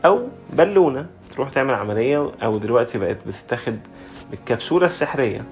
أو 0.05 0.27
بالونة 0.53 1.07
تروح 1.35 1.49
تعمل 1.49 1.73
عملية 1.73 2.31
أو 2.43 2.57
دلوقتي 2.57 2.97
بقت 2.97 3.17
بتتاخد 3.27 3.79
بالكبسولة 4.31 4.85
السحرية. 4.85 5.45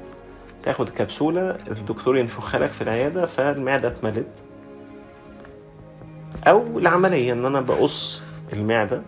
تاخد 0.66 0.90
كبسولة 0.90 1.58
الدكتور 1.68 2.18
ينفخها 2.18 2.60
لك 2.60 2.70
في 2.70 2.82
العيادة 2.82 3.26
فالمعدة 3.26 3.88
اتملت. 3.88 4.28
أو 6.48 6.80
العملية 6.80 7.34
إن 7.34 7.46
أنا 7.46 7.62
بقص 7.62 8.22
المعدة. 8.54 9.02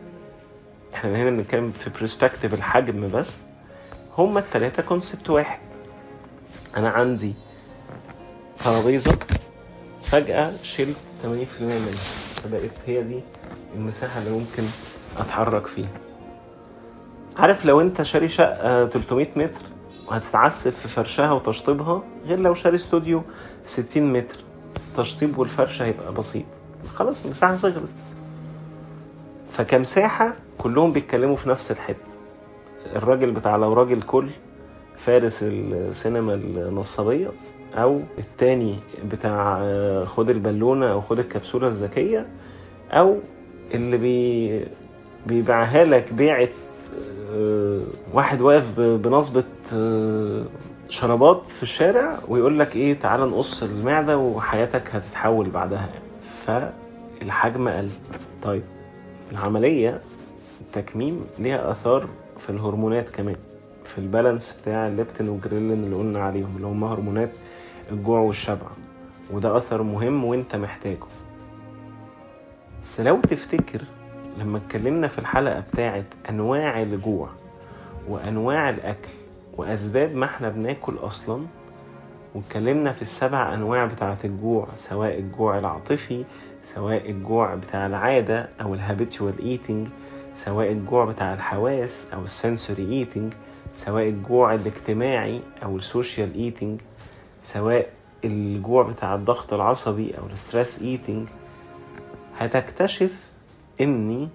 إحنا 0.94 1.16
هنا 1.16 1.30
بنتكلم 1.30 1.72
في 1.72 1.90
perspective 1.90 2.54
الحجم 2.54 3.10
بس. 3.14 3.42
هما 4.18 4.40
التلاتة 4.40 4.84
concept 4.84 5.30
واحد. 5.30 5.60
أنا 6.78 6.90
عندي 6.90 7.36
ترابيزة 8.60 9.18
فجأة 10.04 10.52
شلت 10.64 10.98
80% 11.24 11.28
منها. 11.62 11.92
فبقت 12.44 12.74
هي 12.86 13.04
دي 13.04 13.20
المساحة 13.76 14.20
اللي 14.20 14.32
ممكن 14.32 14.64
أتحرك 15.18 15.68
فيها. 15.68 15.92
عارف 17.38 17.66
لو 17.66 17.82
أنت 17.82 18.02
شاري 18.02 18.30
شقة 18.30 18.88
300 18.88 19.28
متر 19.36 19.62
وهتتعسف 20.08 20.78
في 20.78 20.88
فرشها 20.88 21.32
وتشطيبها 21.32 22.04
غير 22.26 22.40
لو 22.40 22.54
شاري 22.54 22.76
استوديو 22.76 23.22
60 23.64 24.14
متر. 24.14 24.36
تشطيب 24.98 25.38
والفرش 25.38 25.82
هيبقى 25.82 26.14
بسيط. 26.14 26.46
خلاص 26.96 27.26
المساحة 27.26 27.56
صغرت. 27.56 27.90
فكمساحة 29.52 30.34
كلهم 30.58 30.92
بيتكلموا 30.92 31.36
في 31.36 31.50
نفس 31.50 31.72
الحتة. 31.72 32.08
الراجل 32.96 33.32
بتاع 33.32 33.56
لو 33.56 33.74
راجل 33.74 34.02
كل 34.02 34.30
فارس 34.98 35.44
السينما 35.44 36.34
النصابية 36.34 37.30
أو 37.76 38.02
التاني 38.18 38.76
بتاع 39.12 39.60
خد 40.06 40.30
البالونة 40.30 40.92
أو 40.92 41.02
خد 41.02 41.20
الكبسولة 41.20 41.68
الذكية 41.68 42.26
أو 42.92 43.18
اللي 43.74 43.98
بي 43.98 44.66
بيبيعها 45.28 45.86
لك 45.86 46.14
بيعة 46.14 46.50
واحد 48.14 48.42
واقف 48.42 48.80
بنصبة 48.80 49.44
شرابات 50.90 51.48
في 51.48 51.64
الشارع 51.64 52.20
ويقول 52.28 52.60
لك 52.60 52.76
إيه 52.76 53.00
تعالى 53.00 53.24
نقص 53.24 53.64
المعدة 53.64 54.18
وحياتك 54.18 54.96
هتتحول 54.96 55.50
بعدها. 55.50 55.90
فالحجم 56.22 57.70
قل. 57.70 57.90
طيب 58.44 58.64
العملية 59.32 60.02
التكميم 60.62 61.26
ليها 61.40 61.72
آثار 61.72 62.08
في 62.38 62.50
الهرمونات 62.50 63.10
كمان 63.10 63.36
في 63.84 63.98
البالانس 63.98 64.60
بتاع 64.62 64.88
الليبتين 64.88 65.30
والجريلين 65.30 65.84
اللي 65.84 65.96
قلنا 65.96 66.20
عليهم 66.20 66.54
اللي 66.56 66.68
هم 66.68 66.84
هرمونات 66.84 67.32
الجوع 67.92 68.20
والشبع. 68.20 68.68
وده 69.32 69.58
أثر 69.58 69.84
مهم 69.84 70.24
وانت 70.24 70.56
محتاجه. 70.56 70.98
بس 72.84 73.02
لو 73.02 73.22
تفتكر 73.22 73.82
لما 74.38 74.58
اتكلمنا 74.58 75.08
في 75.08 75.20
الحلقة 75.20 75.60
بتاعت 75.60 76.06
أنواع 76.30 76.82
الجوع 76.82 77.30
وأنواع 78.10 78.70
الأكل 78.70 79.10
وأسباب 79.58 80.16
ما 80.16 80.26
إحنا 80.26 80.50
بناكل 80.50 80.96
أصلا 80.98 81.46
واتكلمنا 82.36 82.92
في 82.92 83.02
السبع 83.02 83.54
أنواع 83.54 83.86
بتاعة 83.86 84.18
الجوع 84.24 84.68
سواء 84.76 85.20
الجوع 85.20 85.58
العاطفي 85.58 86.24
سواء 86.64 87.10
الجوع 87.10 87.56
بتاع 87.56 87.86
العادة 87.86 88.50
أو 88.62 88.74
ال 88.74 88.81
habitual 88.81 89.40
eating 89.40 89.88
سواء 90.36 90.72
الجوع 90.72 91.06
بتاع 91.06 91.34
الحواس 91.34 92.08
أو 92.14 92.24
ال 92.24 92.32
sensory 92.32 92.92
eating 92.94 93.34
سواء 93.76 94.10
الجوع 94.10 94.54
الاجتماعي 94.54 95.42
أو 95.64 95.78
ال 95.78 95.86
social 95.86 96.34
eating 96.36 96.82
سواء 97.42 97.90
الجوع 98.26 98.84
بتاع 98.84 99.16
الضغط 99.16 99.54
العصبي 99.54 100.18
أو 100.18 100.26
ال 100.34 100.41
stress 100.41 100.82
eating 100.82 101.28
هتكتشف 102.38 103.27
إن 103.82 104.30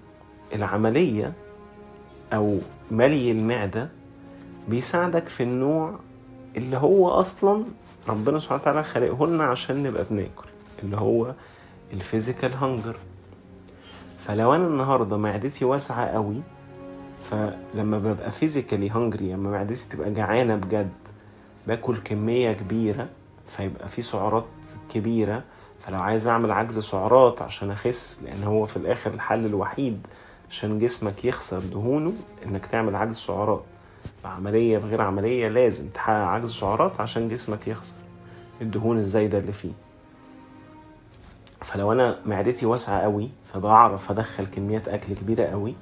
العملية 0.53 1.33
أو 2.33 2.57
ملي 2.91 3.31
المعدة 3.31 3.89
بيساعدك 4.69 5.27
في 5.27 5.43
النوع 5.43 5.99
اللي 6.57 6.77
هو 6.77 7.09
أصلا 7.09 7.63
ربنا 8.09 8.39
سبحانه 8.39 8.61
وتعالى 8.61 8.83
خلقه 8.83 9.27
لنا 9.27 9.43
عشان 9.43 9.83
نبقى 9.83 10.05
بناكل 10.09 10.47
اللي 10.83 10.97
هو 10.97 11.33
ال 11.93 12.00
physical 12.00 12.53
hunger. 12.53 12.95
فلو 14.19 14.55
أنا 14.55 14.67
النهارده 14.67 15.17
معدتي 15.17 15.65
واسعة 15.65 16.05
قوي 16.05 16.41
فلما 17.19 17.99
ببقى 17.99 18.31
physically 18.31 18.89
hungry 18.89 19.33
لما 19.33 19.51
معدتي 19.51 19.89
تبقى 19.89 20.11
جعانة 20.13 20.55
بجد 20.55 20.91
باكل 21.67 21.97
كمية 21.97 22.53
كبيرة 22.53 23.09
فيبقى 23.47 23.89
في 23.89 24.01
سعرات 24.01 24.45
كبيرة 24.93 25.43
فلو 25.85 25.99
عايز 26.01 26.27
أعمل 26.27 26.51
عجز 26.51 26.79
سعرات 26.79 27.41
عشان 27.41 27.71
أخس 27.71 28.19
لأن 28.23 28.43
هو 28.43 28.65
في 28.65 28.77
الآخر 28.77 29.13
الحل 29.13 29.45
الوحيد 29.45 30.07
عشان 30.49 30.79
جسمك 30.79 31.25
يخسر 31.25 31.59
دهونه 31.59 32.13
إنك 32.45 32.65
تعمل 32.65 32.95
عجز 32.95 33.15
سعرات. 33.17 33.63
بعملية 34.23 34.77
بغير 34.77 35.01
عملية 35.01 35.47
لازم 35.47 35.87
تحقق 35.89 36.15
عجز 36.15 36.51
سعرات 36.51 37.01
عشان 37.01 37.29
جسمك 37.29 37.67
يخسر 37.67 37.95
الدهون 38.61 38.97
الزايدة 38.97 39.37
اللي 39.37 39.53
فيه. 39.53 39.71
فلو 41.61 41.91
أنا 41.91 42.19
معدتي 42.25 42.65
واسعة 42.65 43.01
قوي 43.01 43.29
فبعرف 43.53 44.11
أدخل 44.11 44.45
كميات 44.47 44.87
أكل 44.87 45.13
كبيرة 45.15 45.45
قوي 45.45 45.75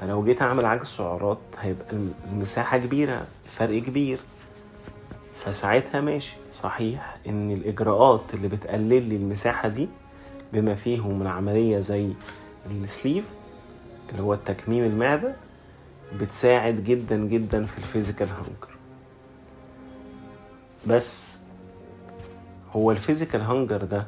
فلو 0.00 0.24
جيت 0.24 0.42
أعمل 0.42 0.66
عجز 0.66 0.86
سعرات 0.86 1.38
هيبقى 1.60 1.98
المساحة 2.32 2.78
كبيرة 2.78 3.26
الفرق 3.44 3.78
كبير. 3.82 4.18
فساعتها 5.46 6.00
ماشي. 6.00 6.36
صحيح 6.50 7.16
إن 7.26 7.50
الإجراءات 7.50 8.20
اللي 8.34 8.48
بتقلل 8.48 9.08
لي 9.08 9.16
المساحة 9.16 9.68
دي 9.68 9.88
بما 10.52 10.74
فيهم 10.74 11.22
العملية 11.22 11.78
زي 11.78 12.08
ال 12.70 12.79
sleeve 12.79 13.30
اللي 14.10 14.22
هو 14.22 14.34
التكميم 14.34 14.84
المعدة 14.84 15.36
بتساعد 16.20 16.84
جدا 16.84 17.16
جدا 17.16 17.64
في 17.64 17.78
ال 17.78 17.84
physical 17.84 18.28
hunger. 18.28 18.76
بس 20.86 21.38
هو 22.72 22.90
ال 22.90 22.96
physical 22.96 23.40
hunger 23.40 23.84
ده 23.84 24.06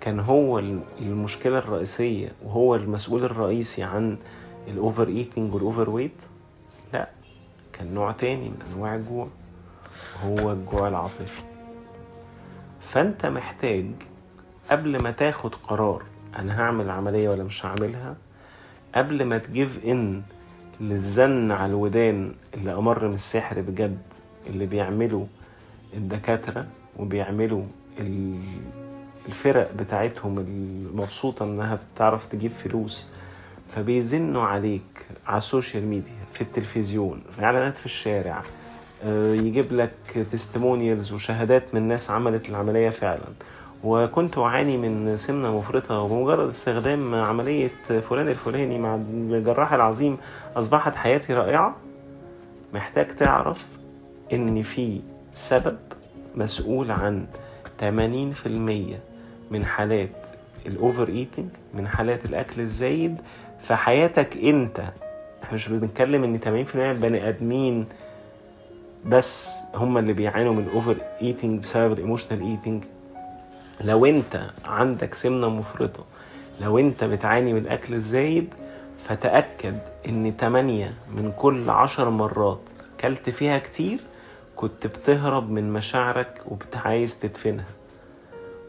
كان 0.00 0.20
هو 0.20 0.58
المشكلة 1.00 1.58
الرئيسية 1.58 2.32
وهو 2.44 2.74
المسؤول 2.74 3.24
الرئيسي 3.24 3.82
عن 3.82 4.16
ال 4.68 5.08
overeating 5.08 5.54
وال 5.54 5.90
overweight 5.90 6.12
لا 6.92 7.08
كان 7.72 7.94
نوع 7.94 8.12
تاني 8.12 8.48
من 8.48 8.58
أنواع 8.74 8.94
الجوع. 8.94 9.28
هو 10.24 10.52
الجوع 10.52 10.88
العاطفي. 10.88 11.42
فأنت 12.80 13.26
محتاج 13.26 13.86
قبل 14.70 15.02
ما 15.02 15.10
تاخد 15.10 15.54
قرار 15.54 16.02
أنا 16.38 16.60
هعمل 16.60 16.90
عملية 16.90 17.28
ولا 17.28 17.44
مش 17.44 17.66
هعملها 17.66 18.16
قبل 18.94 19.24
ما 19.24 19.38
ت 19.38 19.47
give 19.47 19.84
in 19.84 20.22
للزن 20.80 21.52
على 21.52 21.66
الودان 21.70 22.32
اللي 22.54 22.72
أمر 22.74 23.08
من 23.08 23.14
السحر 23.14 23.60
بجد 23.60 23.98
اللي 24.46 24.66
بيعملوا 24.66 25.26
الدكاترة 25.94 26.66
وبيعملوا 26.98 27.64
الفرق 29.28 29.72
بتاعتهم 29.72 30.38
المبسوطة 30.38 31.44
إنها 31.44 31.78
بتعرف 31.94 32.26
تجيب 32.26 32.50
فلوس 32.50 33.08
فبيزنوا 33.68 34.42
عليك 34.42 35.06
على 35.26 35.38
ال 35.38 35.45
social 35.45 35.86
media 35.86 36.12
في 36.32 36.40
التلفزيون 36.40 37.22
في 37.36 37.44
إعلانات 37.44 37.78
في 37.78 37.86
الشارع 37.86 38.42
يجيب 39.06 39.72
لك 39.72 40.26
testimonials 40.32 41.12
وشهادات 41.12 41.74
من 41.74 41.82
ناس 41.82 42.10
عملت 42.10 42.48
العملية 42.48 42.90
فعلا. 42.90 43.28
وكنت 43.84 44.38
أعاني 44.38 44.76
من 44.76 45.16
سمنة 45.16 45.56
مفرطة 45.56 45.98
وبمجرد 45.98 46.48
استخدام 46.48 47.14
عملية 47.14 47.70
فلان 48.00 48.28
الفلاني 48.28 48.78
مع 48.78 48.94
الجراح 48.94 49.72
العظيم 49.72 50.16
أصبحت 50.56 50.96
حياتي 50.96 51.34
رائعة. 51.34 51.76
محتاج 52.74 53.16
تعرف 53.16 53.66
إن 54.32 54.62
في 54.62 55.00
سبب 55.32 55.76
مسؤول 56.34 56.90
عن 56.90 57.26
80% 57.80 57.84
من 59.50 59.64
حالات 59.64 60.10
ال 60.66 61.08
overeating 61.08 61.48
من 61.74 61.88
حالات 61.88 62.24
الأكل 62.24 62.60
الزايد. 62.60 63.16
في 63.60 63.74
حياتك 63.74 64.36
أنت 64.36 64.80
إحنا 65.42 65.54
مش 65.54 65.68
بنتكلم 65.68 66.24
إن 66.24 66.38
80% 66.38 66.76
من 66.76 66.90
البني 66.90 67.28
آدمين 67.28 67.86
بس 69.08 69.58
هم 69.74 69.98
اللي 69.98 70.12
بيعانوا 70.12 70.54
من 70.54 70.68
overeating 70.74 71.60
بسبب 71.60 71.92
ال 71.92 71.97
emotional 71.97 72.42
eating 72.42 72.84
لو 73.80 74.06
انت 74.06 74.50
عندك 74.64 75.14
سمنة 75.14 75.48
مفرطة 75.48 76.04
لو 76.60 76.78
انت 76.78 77.04
بتعاني 77.04 77.52
من 77.52 77.58
الأكل 77.58 77.94
الزايد 77.94 78.54
فتأكد 78.98 79.78
إن 80.08 80.32
8 80.40 80.94
من 81.16 81.32
كل 81.36 81.70
10 81.70 82.10
مرات 82.10 82.60
كلت 83.00 83.30
فيها 83.30 83.58
كتير 83.58 83.98
كنت 84.56 84.86
بتهرب 84.86 85.50
من 85.50 85.72
مشاعرك 85.72 86.42
وبتعايز 86.46 87.20
تدفنها. 87.20 87.64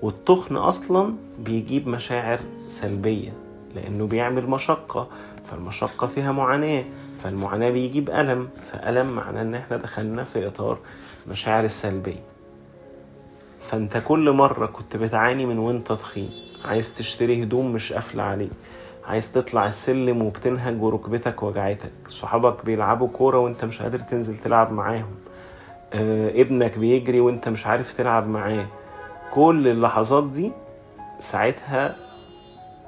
والتخن 0.01 0.55
أصلا 0.55 1.15
بيجيب 1.39 1.87
مشاعر 1.87 2.39
سلبية 2.69 3.33
لأنه 3.75 4.07
بيعمل 4.07 4.47
مشقة 4.47 5.07
فالمشقة 5.45 6.07
فيها 6.07 6.31
معاناة. 6.31 6.83
فالمعاناة 7.23 7.69
بيجيب 7.69 8.09
ألم 8.09 8.49
فألم 8.71 9.07
معناه 9.15 9.41
إن 9.41 9.55
إحنا 9.55 9.77
دخلنا 9.77 10.23
في 10.23 10.47
إطار 10.47 10.77
مشاعر 11.27 11.63
السلبية. 11.63 12.23
فأنت 13.67 13.97
كل 13.97 14.31
مرة 14.31 14.65
كنت 14.65 14.97
بتعاني 14.97 15.45
من 15.45 15.57
وأنت 15.57 15.91
تخين 15.91 16.29
عايز 16.65 16.95
تشتري 16.95 17.43
هدوم 17.43 17.71
مش 17.73 17.93
قافلة 17.93 18.23
عليك. 18.23 18.51
عايز 19.05 19.33
تطلع 19.33 19.67
السلم 19.67 20.21
وبتنهج 20.21 20.81
وركبتك 20.83 21.43
وجعتك. 21.43 21.91
صحابك 22.09 22.65
بيلعبوا 22.65 23.07
كورة 23.07 23.37
وأنت 23.39 23.65
مش 23.65 23.81
قادر 23.81 23.99
تنزل 23.99 24.37
تلعب 24.37 24.71
معاهم. 24.71 25.15
آه 25.93 26.29
ابنك 26.29 26.77
بيجري 26.77 27.19
وأنت 27.19 27.49
مش 27.49 27.67
عارف 27.67 27.93
تلعب 27.93 28.27
معاه. 28.27 28.65
كل 29.33 29.67
اللحظات 29.67 30.23
دي 30.23 30.51
ساعتها 31.19 31.95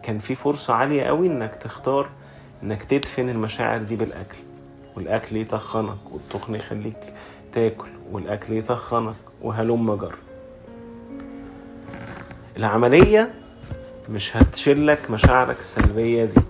كان 0.03 0.19
في 0.19 0.35
فرصة 0.35 0.73
عالية 0.73 1.03
قوي 1.03 1.27
إنك 1.27 1.55
تختار 1.55 2.09
إنك 2.63 2.83
تدفن 2.83 3.29
المشاعر 3.29 3.81
دي 3.83 3.95
بالأكل 3.95 4.37
والأكل 4.95 5.37
يطخنك 5.37 5.97
والتخن 6.11 6.55
يخليك 6.55 7.13
تاكل 7.53 7.87
والأكل 8.11 8.53
يطخنك 8.53 9.15
وهلم 9.41 9.95
جر. 9.95 10.15
العملية 12.57 13.33
مش 14.09 14.37
هتشلك 14.37 15.11
مشاعرك 15.11 15.59
السلبية 15.59 16.25
دي. 16.25 16.41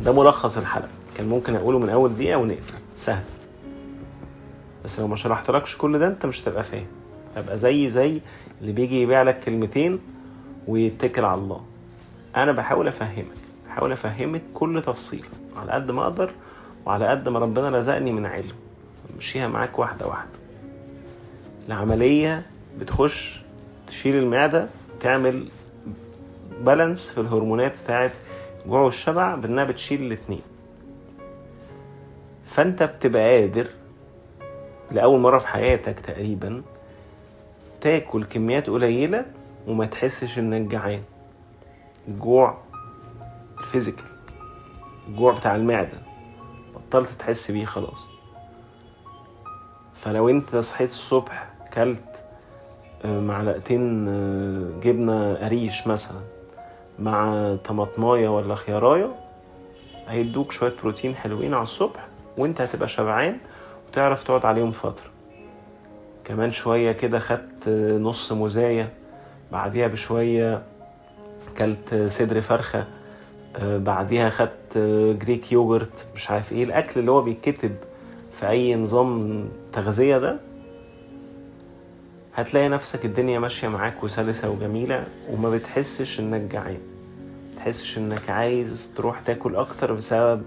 ده 0.00 0.12
ملخص 0.12 0.58
الحلقة 0.58 0.88
كان 1.18 1.28
ممكن 1.28 1.56
أقوله 1.56 1.78
من 1.78 1.88
أول 1.88 2.14
دقيقة 2.14 2.38
ونقفل. 2.38 2.74
سهل. 2.94 3.24
بس 4.84 5.00
لو 5.00 5.06
ما 5.06 5.16
شرحتلكش 5.16 5.76
كل 5.76 5.98
ده 5.98 6.06
أنت 6.08 6.26
مش 6.26 6.42
هتبقى 6.42 6.64
فاهم. 6.64 6.86
هبقى 7.36 7.58
زي 7.58 7.88
زي 7.88 8.20
اللي 8.60 8.72
بيجي 8.72 9.02
يبيع 9.02 9.22
لك 9.22 9.40
كلمتين 9.40 9.98
ويتكل 10.68 11.24
على 11.24 11.40
الله. 11.40 11.60
أنا 12.36 12.52
بحاول 12.52 12.88
أفهمك. 12.88 13.43
بحاول 13.74 13.92
أفهمك 13.92 14.42
كل 14.54 14.82
تفصيل 14.86 15.24
على 15.56 15.72
قد 15.72 15.90
ما 15.90 16.02
أقدر 16.02 16.32
وعلى 16.86 17.06
قد 17.08 17.28
ما 17.28 17.38
ربنا 17.38 17.70
رزقني 17.70 18.12
من 18.12 18.26
علم. 18.26 18.52
مشيها 19.18 19.48
معاك 19.48 19.78
واحدة 19.78 20.06
واحدة. 20.06 20.38
العملية 21.68 22.42
بتخش 22.78 23.40
تشيل 23.88 24.16
المعدة 24.16 24.68
تعمل 25.00 25.48
بالانس 26.60 27.10
في 27.10 27.20
الهرمونات 27.20 27.82
بتاعت 27.84 28.12
جوع 28.66 28.80
والشبع 28.80 29.34
بإنها 29.34 29.64
بتشيل 29.64 30.02
الاتنين. 30.02 30.42
فأنت 32.44 32.82
بتبقى 32.82 33.40
قادر 33.40 33.66
لأول 34.90 35.20
مرة 35.20 35.38
في 35.38 35.48
حياتك 35.48 36.00
تقريبا 36.00 36.62
تاكل 37.80 38.24
كميات 38.24 38.70
قليلة 38.70 39.24
وما 39.66 39.86
تحسش 39.86 40.38
إنك 40.38 40.70
جعان. 40.70 41.02
الجوع 42.08 42.63
الفيزيكال 43.64 44.04
الجوع 45.08 45.32
بتاع 45.32 45.54
المعدة. 45.54 45.98
بطلت 46.74 47.08
تحس 47.10 47.50
بيه 47.50 47.64
خلاص. 47.64 48.06
فلو 49.94 50.28
انت 50.28 50.56
صحيت 50.56 50.90
الصبح 50.90 51.48
كلت 51.74 52.04
آه، 53.04 53.20
معلقتين 53.20 54.08
آه، 54.08 54.80
جبنة 54.80 55.34
قريش 55.34 55.86
مثلا 55.86 56.20
مع 56.98 57.56
طماطماية 57.64 58.28
ولا 58.28 58.54
خياراية 58.54 59.10
هيدوك 60.08 60.52
شوية 60.52 60.72
بروتين 60.82 61.14
حلوين 61.14 61.54
على 61.54 61.62
الصبح 61.62 62.06
وانت 62.38 62.60
هتبقى 62.60 62.88
شبعان 62.88 63.38
وتعرف 63.88 64.22
تقعد 64.24 64.46
عليهم 64.46 64.72
فترة. 64.72 65.10
كمان 66.24 66.50
شوية 66.50 66.92
كده 66.92 67.18
خدت 67.18 67.68
آه، 67.68 67.98
نص 67.98 68.32
مزاية 68.32 68.92
بعديها 69.52 69.86
بشوية 69.86 70.62
كلت 71.58 71.94
صدر 71.94 72.40
فرخة. 72.40 72.86
بعديها 73.62 74.30
خدت 74.30 74.78
جريك 75.22 75.52
يوجرت 75.52 76.06
مش 76.14 76.30
عارف 76.30 76.52
إيه. 76.52 76.64
الأكل 76.64 77.00
اللي 77.00 77.10
هو 77.10 77.22
بيتكتب 77.22 77.72
في 78.32 78.48
أي 78.48 78.74
نظام 78.74 79.44
تغذية 79.72 80.18
ده 80.18 80.40
هتلاقي 82.34 82.68
نفسك 82.68 83.04
الدنيا 83.04 83.38
ماشية 83.38 83.68
معاك 83.68 84.04
وسلسة 84.04 84.50
وجميلة 84.50 85.06
وما 85.30 85.50
بتحسش 85.50 86.20
إنك 86.20 86.40
جعان. 86.52 86.78
تحسش 87.56 87.98
إنك 87.98 88.30
عايز 88.30 88.92
تروح 88.96 89.20
تاكل 89.20 89.56
أكتر 89.56 89.92
بسبب 89.92 90.42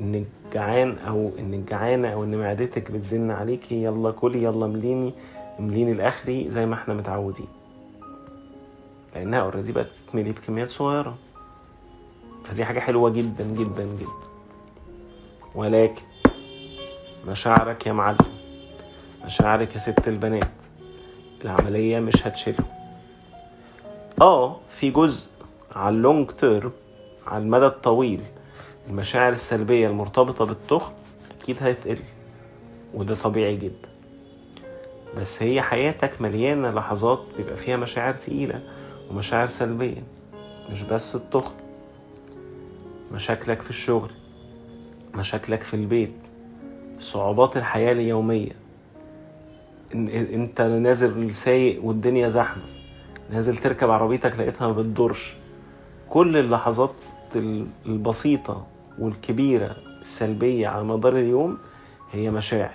إنك 0.00 0.26
جعان 0.52 0.96
أو 0.98 1.30
إنك 1.38 1.68
جعانة 1.70 2.08
أو 2.08 2.24
إن 2.24 2.34
معدتك 2.38 2.90
بتزن 2.90 3.30
عليكي 3.30 3.82
يلا 3.82 4.10
كلي 4.10 4.42
يلا 4.42 4.66
مليني 4.66 5.12
مليني 5.58 5.92
الآخري 5.92 6.50
زي 6.50 6.66
ما 6.66 6.74
إحنا 6.74 6.94
متعودين. 6.94 7.48
لأنها 9.14 9.40
اوريدي 9.40 9.72
بقت 9.72 9.86
بتتملي 9.86 10.32
بكميات 10.32 10.68
صغيرة. 10.68 11.18
فدي 12.44 12.64
حاجة 12.64 12.80
حلوة 12.80 13.10
جدا 13.10 13.44
جدا 13.44 13.84
جدا. 13.84 14.24
ولكن 15.54 16.02
مشاعرك 17.26 17.86
يا 17.86 17.92
معلم 17.92 18.18
مشاعرك 19.24 19.74
يا 19.74 19.78
ست 19.78 20.08
البنات 20.08 20.50
العملية 21.44 22.00
مش 22.00 22.26
هتشيله 22.26 22.58
آه 24.20 24.56
في 24.68 24.90
جزء 24.90 25.30
على 25.76 25.96
اللونج 25.96 26.30
تيرم 26.30 26.72
على 27.26 27.42
المدى 27.44 27.66
الطويل 27.66 28.20
المشاعر 28.90 29.32
السلبية 29.32 29.88
المرتبطة 29.88 30.44
بالتخن 30.46 30.92
أكيد 31.40 31.56
هتقل 31.62 31.98
وده 32.94 33.14
طبيعي 33.14 33.56
جدا. 33.56 33.88
بس 35.16 35.42
هي 35.42 35.62
حياتك 35.62 36.20
مليانة 36.22 36.70
لحظات 36.70 37.20
بيبقى 37.36 37.56
فيها 37.56 37.76
مشاعر 37.76 38.14
تقيلة 38.14 38.62
ومشاعر 39.10 39.46
سلبية 39.48 40.02
مش 40.70 40.82
بس 40.82 41.16
التخن. 41.16 41.52
مشاكلك 43.14 43.62
في 43.62 43.70
الشغل 43.70 44.10
مشاكلك 45.14 45.62
في 45.62 45.74
البيت 45.74 46.14
صعوبات 47.00 47.56
الحياة 47.56 47.92
اليومية. 47.92 48.52
إنت 49.94 50.60
نازل 50.60 51.34
سايق 51.34 51.84
والدنيا 51.84 52.28
زحمة 52.28 52.62
نازل 53.30 53.56
تركب 53.56 53.90
عربيتك 53.90 54.38
لقيتها 54.38 54.68
ما 54.68 54.72
بتدورش. 54.72 55.34
كل 56.10 56.36
اللحظات 56.36 56.94
البسيطة 57.86 58.66
والكبيرة 58.98 59.76
السلبية 60.00 60.68
على 60.68 60.84
مدار 60.84 61.16
اليوم 61.16 61.58
هي 62.12 62.30
مشاعر. 62.30 62.74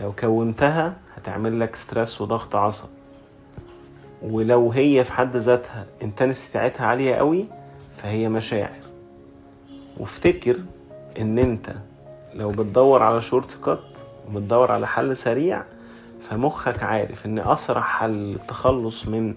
لو 0.00 0.12
كونتها 0.12 0.96
هتعمل 1.16 1.60
لك 1.60 1.76
stress 1.76 2.20
وضغط 2.20 2.56
عصبي. 2.56 2.88
ولو 4.22 4.70
هي 4.70 5.04
في 5.04 5.12
حد 5.12 5.36
ذاتها 5.36 5.86
intensity 6.02 6.50
بتاعتها 6.50 6.86
عالية 6.86 7.14
قوي 7.14 7.61
فهي 8.02 8.28
مشاعر. 8.28 8.80
وافتكر 9.96 10.58
إن 11.18 11.38
أنت 11.38 11.72
لو 12.34 12.50
بتدور 12.50 13.02
على 13.02 13.22
shortcut 13.22 13.78
وبتدور 14.28 14.72
على 14.72 14.86
حل 14.86 15.16
سريع 15.16 15.62
فمخك 16.20 16.82
عارف 16.82 17.26
إن 17.26 17.38
أسرع 17.38 17.80
حل 17.80 18.10
للتخلص 18.10 19.06
من 19.06 19.34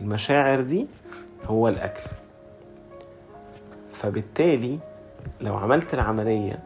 المشاعر 0.00 0.60
دي 0.60 0.86
هو 1.46 1.68
الأكل. 1.68 2.10
فبالتالي 3.92 4.78
لو 5.40 5.56
عملت 5.56 5.94
العملية 5.94 6.58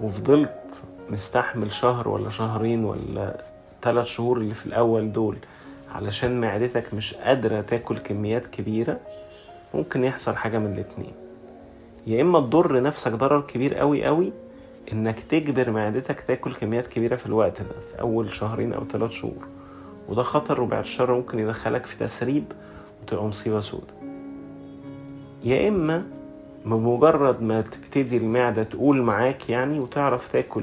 وفضلت 0.00 0.82
مستحمل 1.10 1.72
شهر 1.72 2.08
ولا 2.08 2.30
شهرين 2.30 2.84
ولا 2.84 3.42
ثلاث 3.82 4.06
شهور 4.06 4.36
اللي 4.38 4.54
في 4.54 4.66
الأول 4.66 5.12
دول 5.12 5.36
علشان 5.94 6.40
معدتك 6.40 6.94
مش 6.94 7.14
قادرة 7.14 7.60
تاكل 7.60 7.98
كميات 7.98 8.46
كبيرة 8.46 9.00
ممكن 9.74 10.04
يحصل 10.04 10.36
حاجة 10.36 10.58
من 10.58 10.72
الاتنين. 10.72 11.12
يا 12.06 12.22
إما 12.22 12.40
تضر 12.40 12.82
نفسك 12.82 13.12
ضرر 13.12 13.40
كبير 13.40 13.74
قوي 13.74 14.04
قوي 14.04 14.32
إنك 14.92 15.20
تجبر 15.20 15.70
معدتك 15.70 16.20
تاكل 16.20 16.54
كميات 16.54 16.86
كبيرة 16.86 17.16
في 17.16 17.26
الوقت 17.26 17.62
ده 17.62 17.80
في 17.92 18.00
أول 18.00 18.32
شهرين 18.32 18.72
أو 18.72 18.84
ثلاث 18.92 19.10
شهور. 19.10 19.46
وده 20.08 20.22
خطر 20.22 20.60
وبعد 20.60 20.80
الشر 20.80 21.14
ممكن 21.14 21.38
يدخلك 21.38 21.86
في 21.86 21.98
تسريب 21.98 22.44
وتبقى 23.02 23.24
مصيبة 23.24 23.60
سودة. 23.60 23.94
يا 25.44 25.68
إما 25.68 26.06
بمجرد 26.66 27.42
ما 27.42 27.60
تبتدي 27.60 28.16
المعدة 28.16 28.62
تقول 28.62 29.02
معاك 29.02 29.50
يعني 29.50 29.80
وتعرف 29.80 30.32
تاكل 30.32 30.62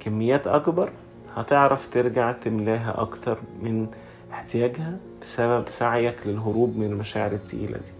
كميات 0.00 0.46
أكبر 0.46 0.90
هتعرف 1.36 1.88
ترجع 1.94 2.32
تملاها 2.32 3.00
أكتر 3.00 3.38
من 3.62 3.86
احتياجها 4.32 4.96
بسبب 5.22 5.68
سعيك 5.68 6.16
للهروب 6.26 6.76
من 6.76 6.86
المشاعر 6.86 7.32
التقيلة 7.32 7.78
دي. 7.78 7.92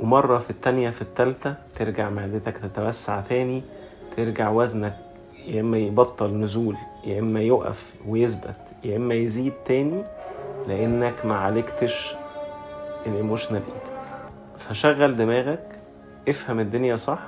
ومرة 0.00 0.38
في 0.38 0.50
التانية 0.50 0.90
في 0.90 1.02
التالتة 1.02 1.54
ترجع 1.78 2.10
معدتك 2.10 2.58
تتوسع 2.58 3.20
تاني 3.20 3.62
ترجع 4.16 4.50
وزنك 4.50 4.96
يا 5.46 5.60
إما 5.60 5.78
يبطل 5.78 6.34
نزول 6.34 6.76
يا 7.04 7.18
إما 7.20 7.40
يقف 7.40 7.94
ويثبت 8.08 8.56
يا 8.84 8.96
إما 8.96 9.14
يزيد 9.14 9.52
تاني 9.66 10.04
لأنك 10.68 11.26
ما 11.26 11.36
عالجتش 11.36 12.14
ال 13.06 13.12
emotional 13.12 13.62
eating 13.62 13.94
فشغل 14.58 15.16
دماغك 15.16 15.78
افهم 16.28 16.60
الدنيا 16.60 16.96
صح 16.96 17.18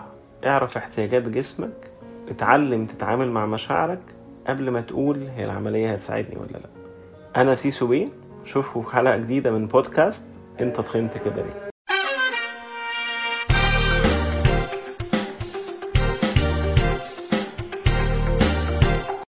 اعرف 0.47 0.77
احتياجات 0.77 1.23
جسمك 1.23 1.91
اتعلم 2.29 2.87
تتعامل 2.87 3.31
مع 3.31 3.47
مشاعرك 3.47 4.01
قبل 4.47 4.71
ما 4.71 4.81
تقول 4.81 5.29
هي 5.37 5.45
العملية 5.45 5.93
هتساعدني 5.93 6.37
ولا 6.41 6.53
لأ. 6.53 6.69
أنا 7.43 7.55
سيسو 7.55 7.87
بيه 7.87 8.09
أشوفكوا 8.45 8.83
في 8.83 8.89
حلقة 8.93 9.17
جديدة 9.17 9.51
من 9.51 9.67
بودكاست 9.67 10.25
أنت 10.61 10.81
تخنت 10.81 11.19
كده 11.19 11.43
ليه. 11.43 11.66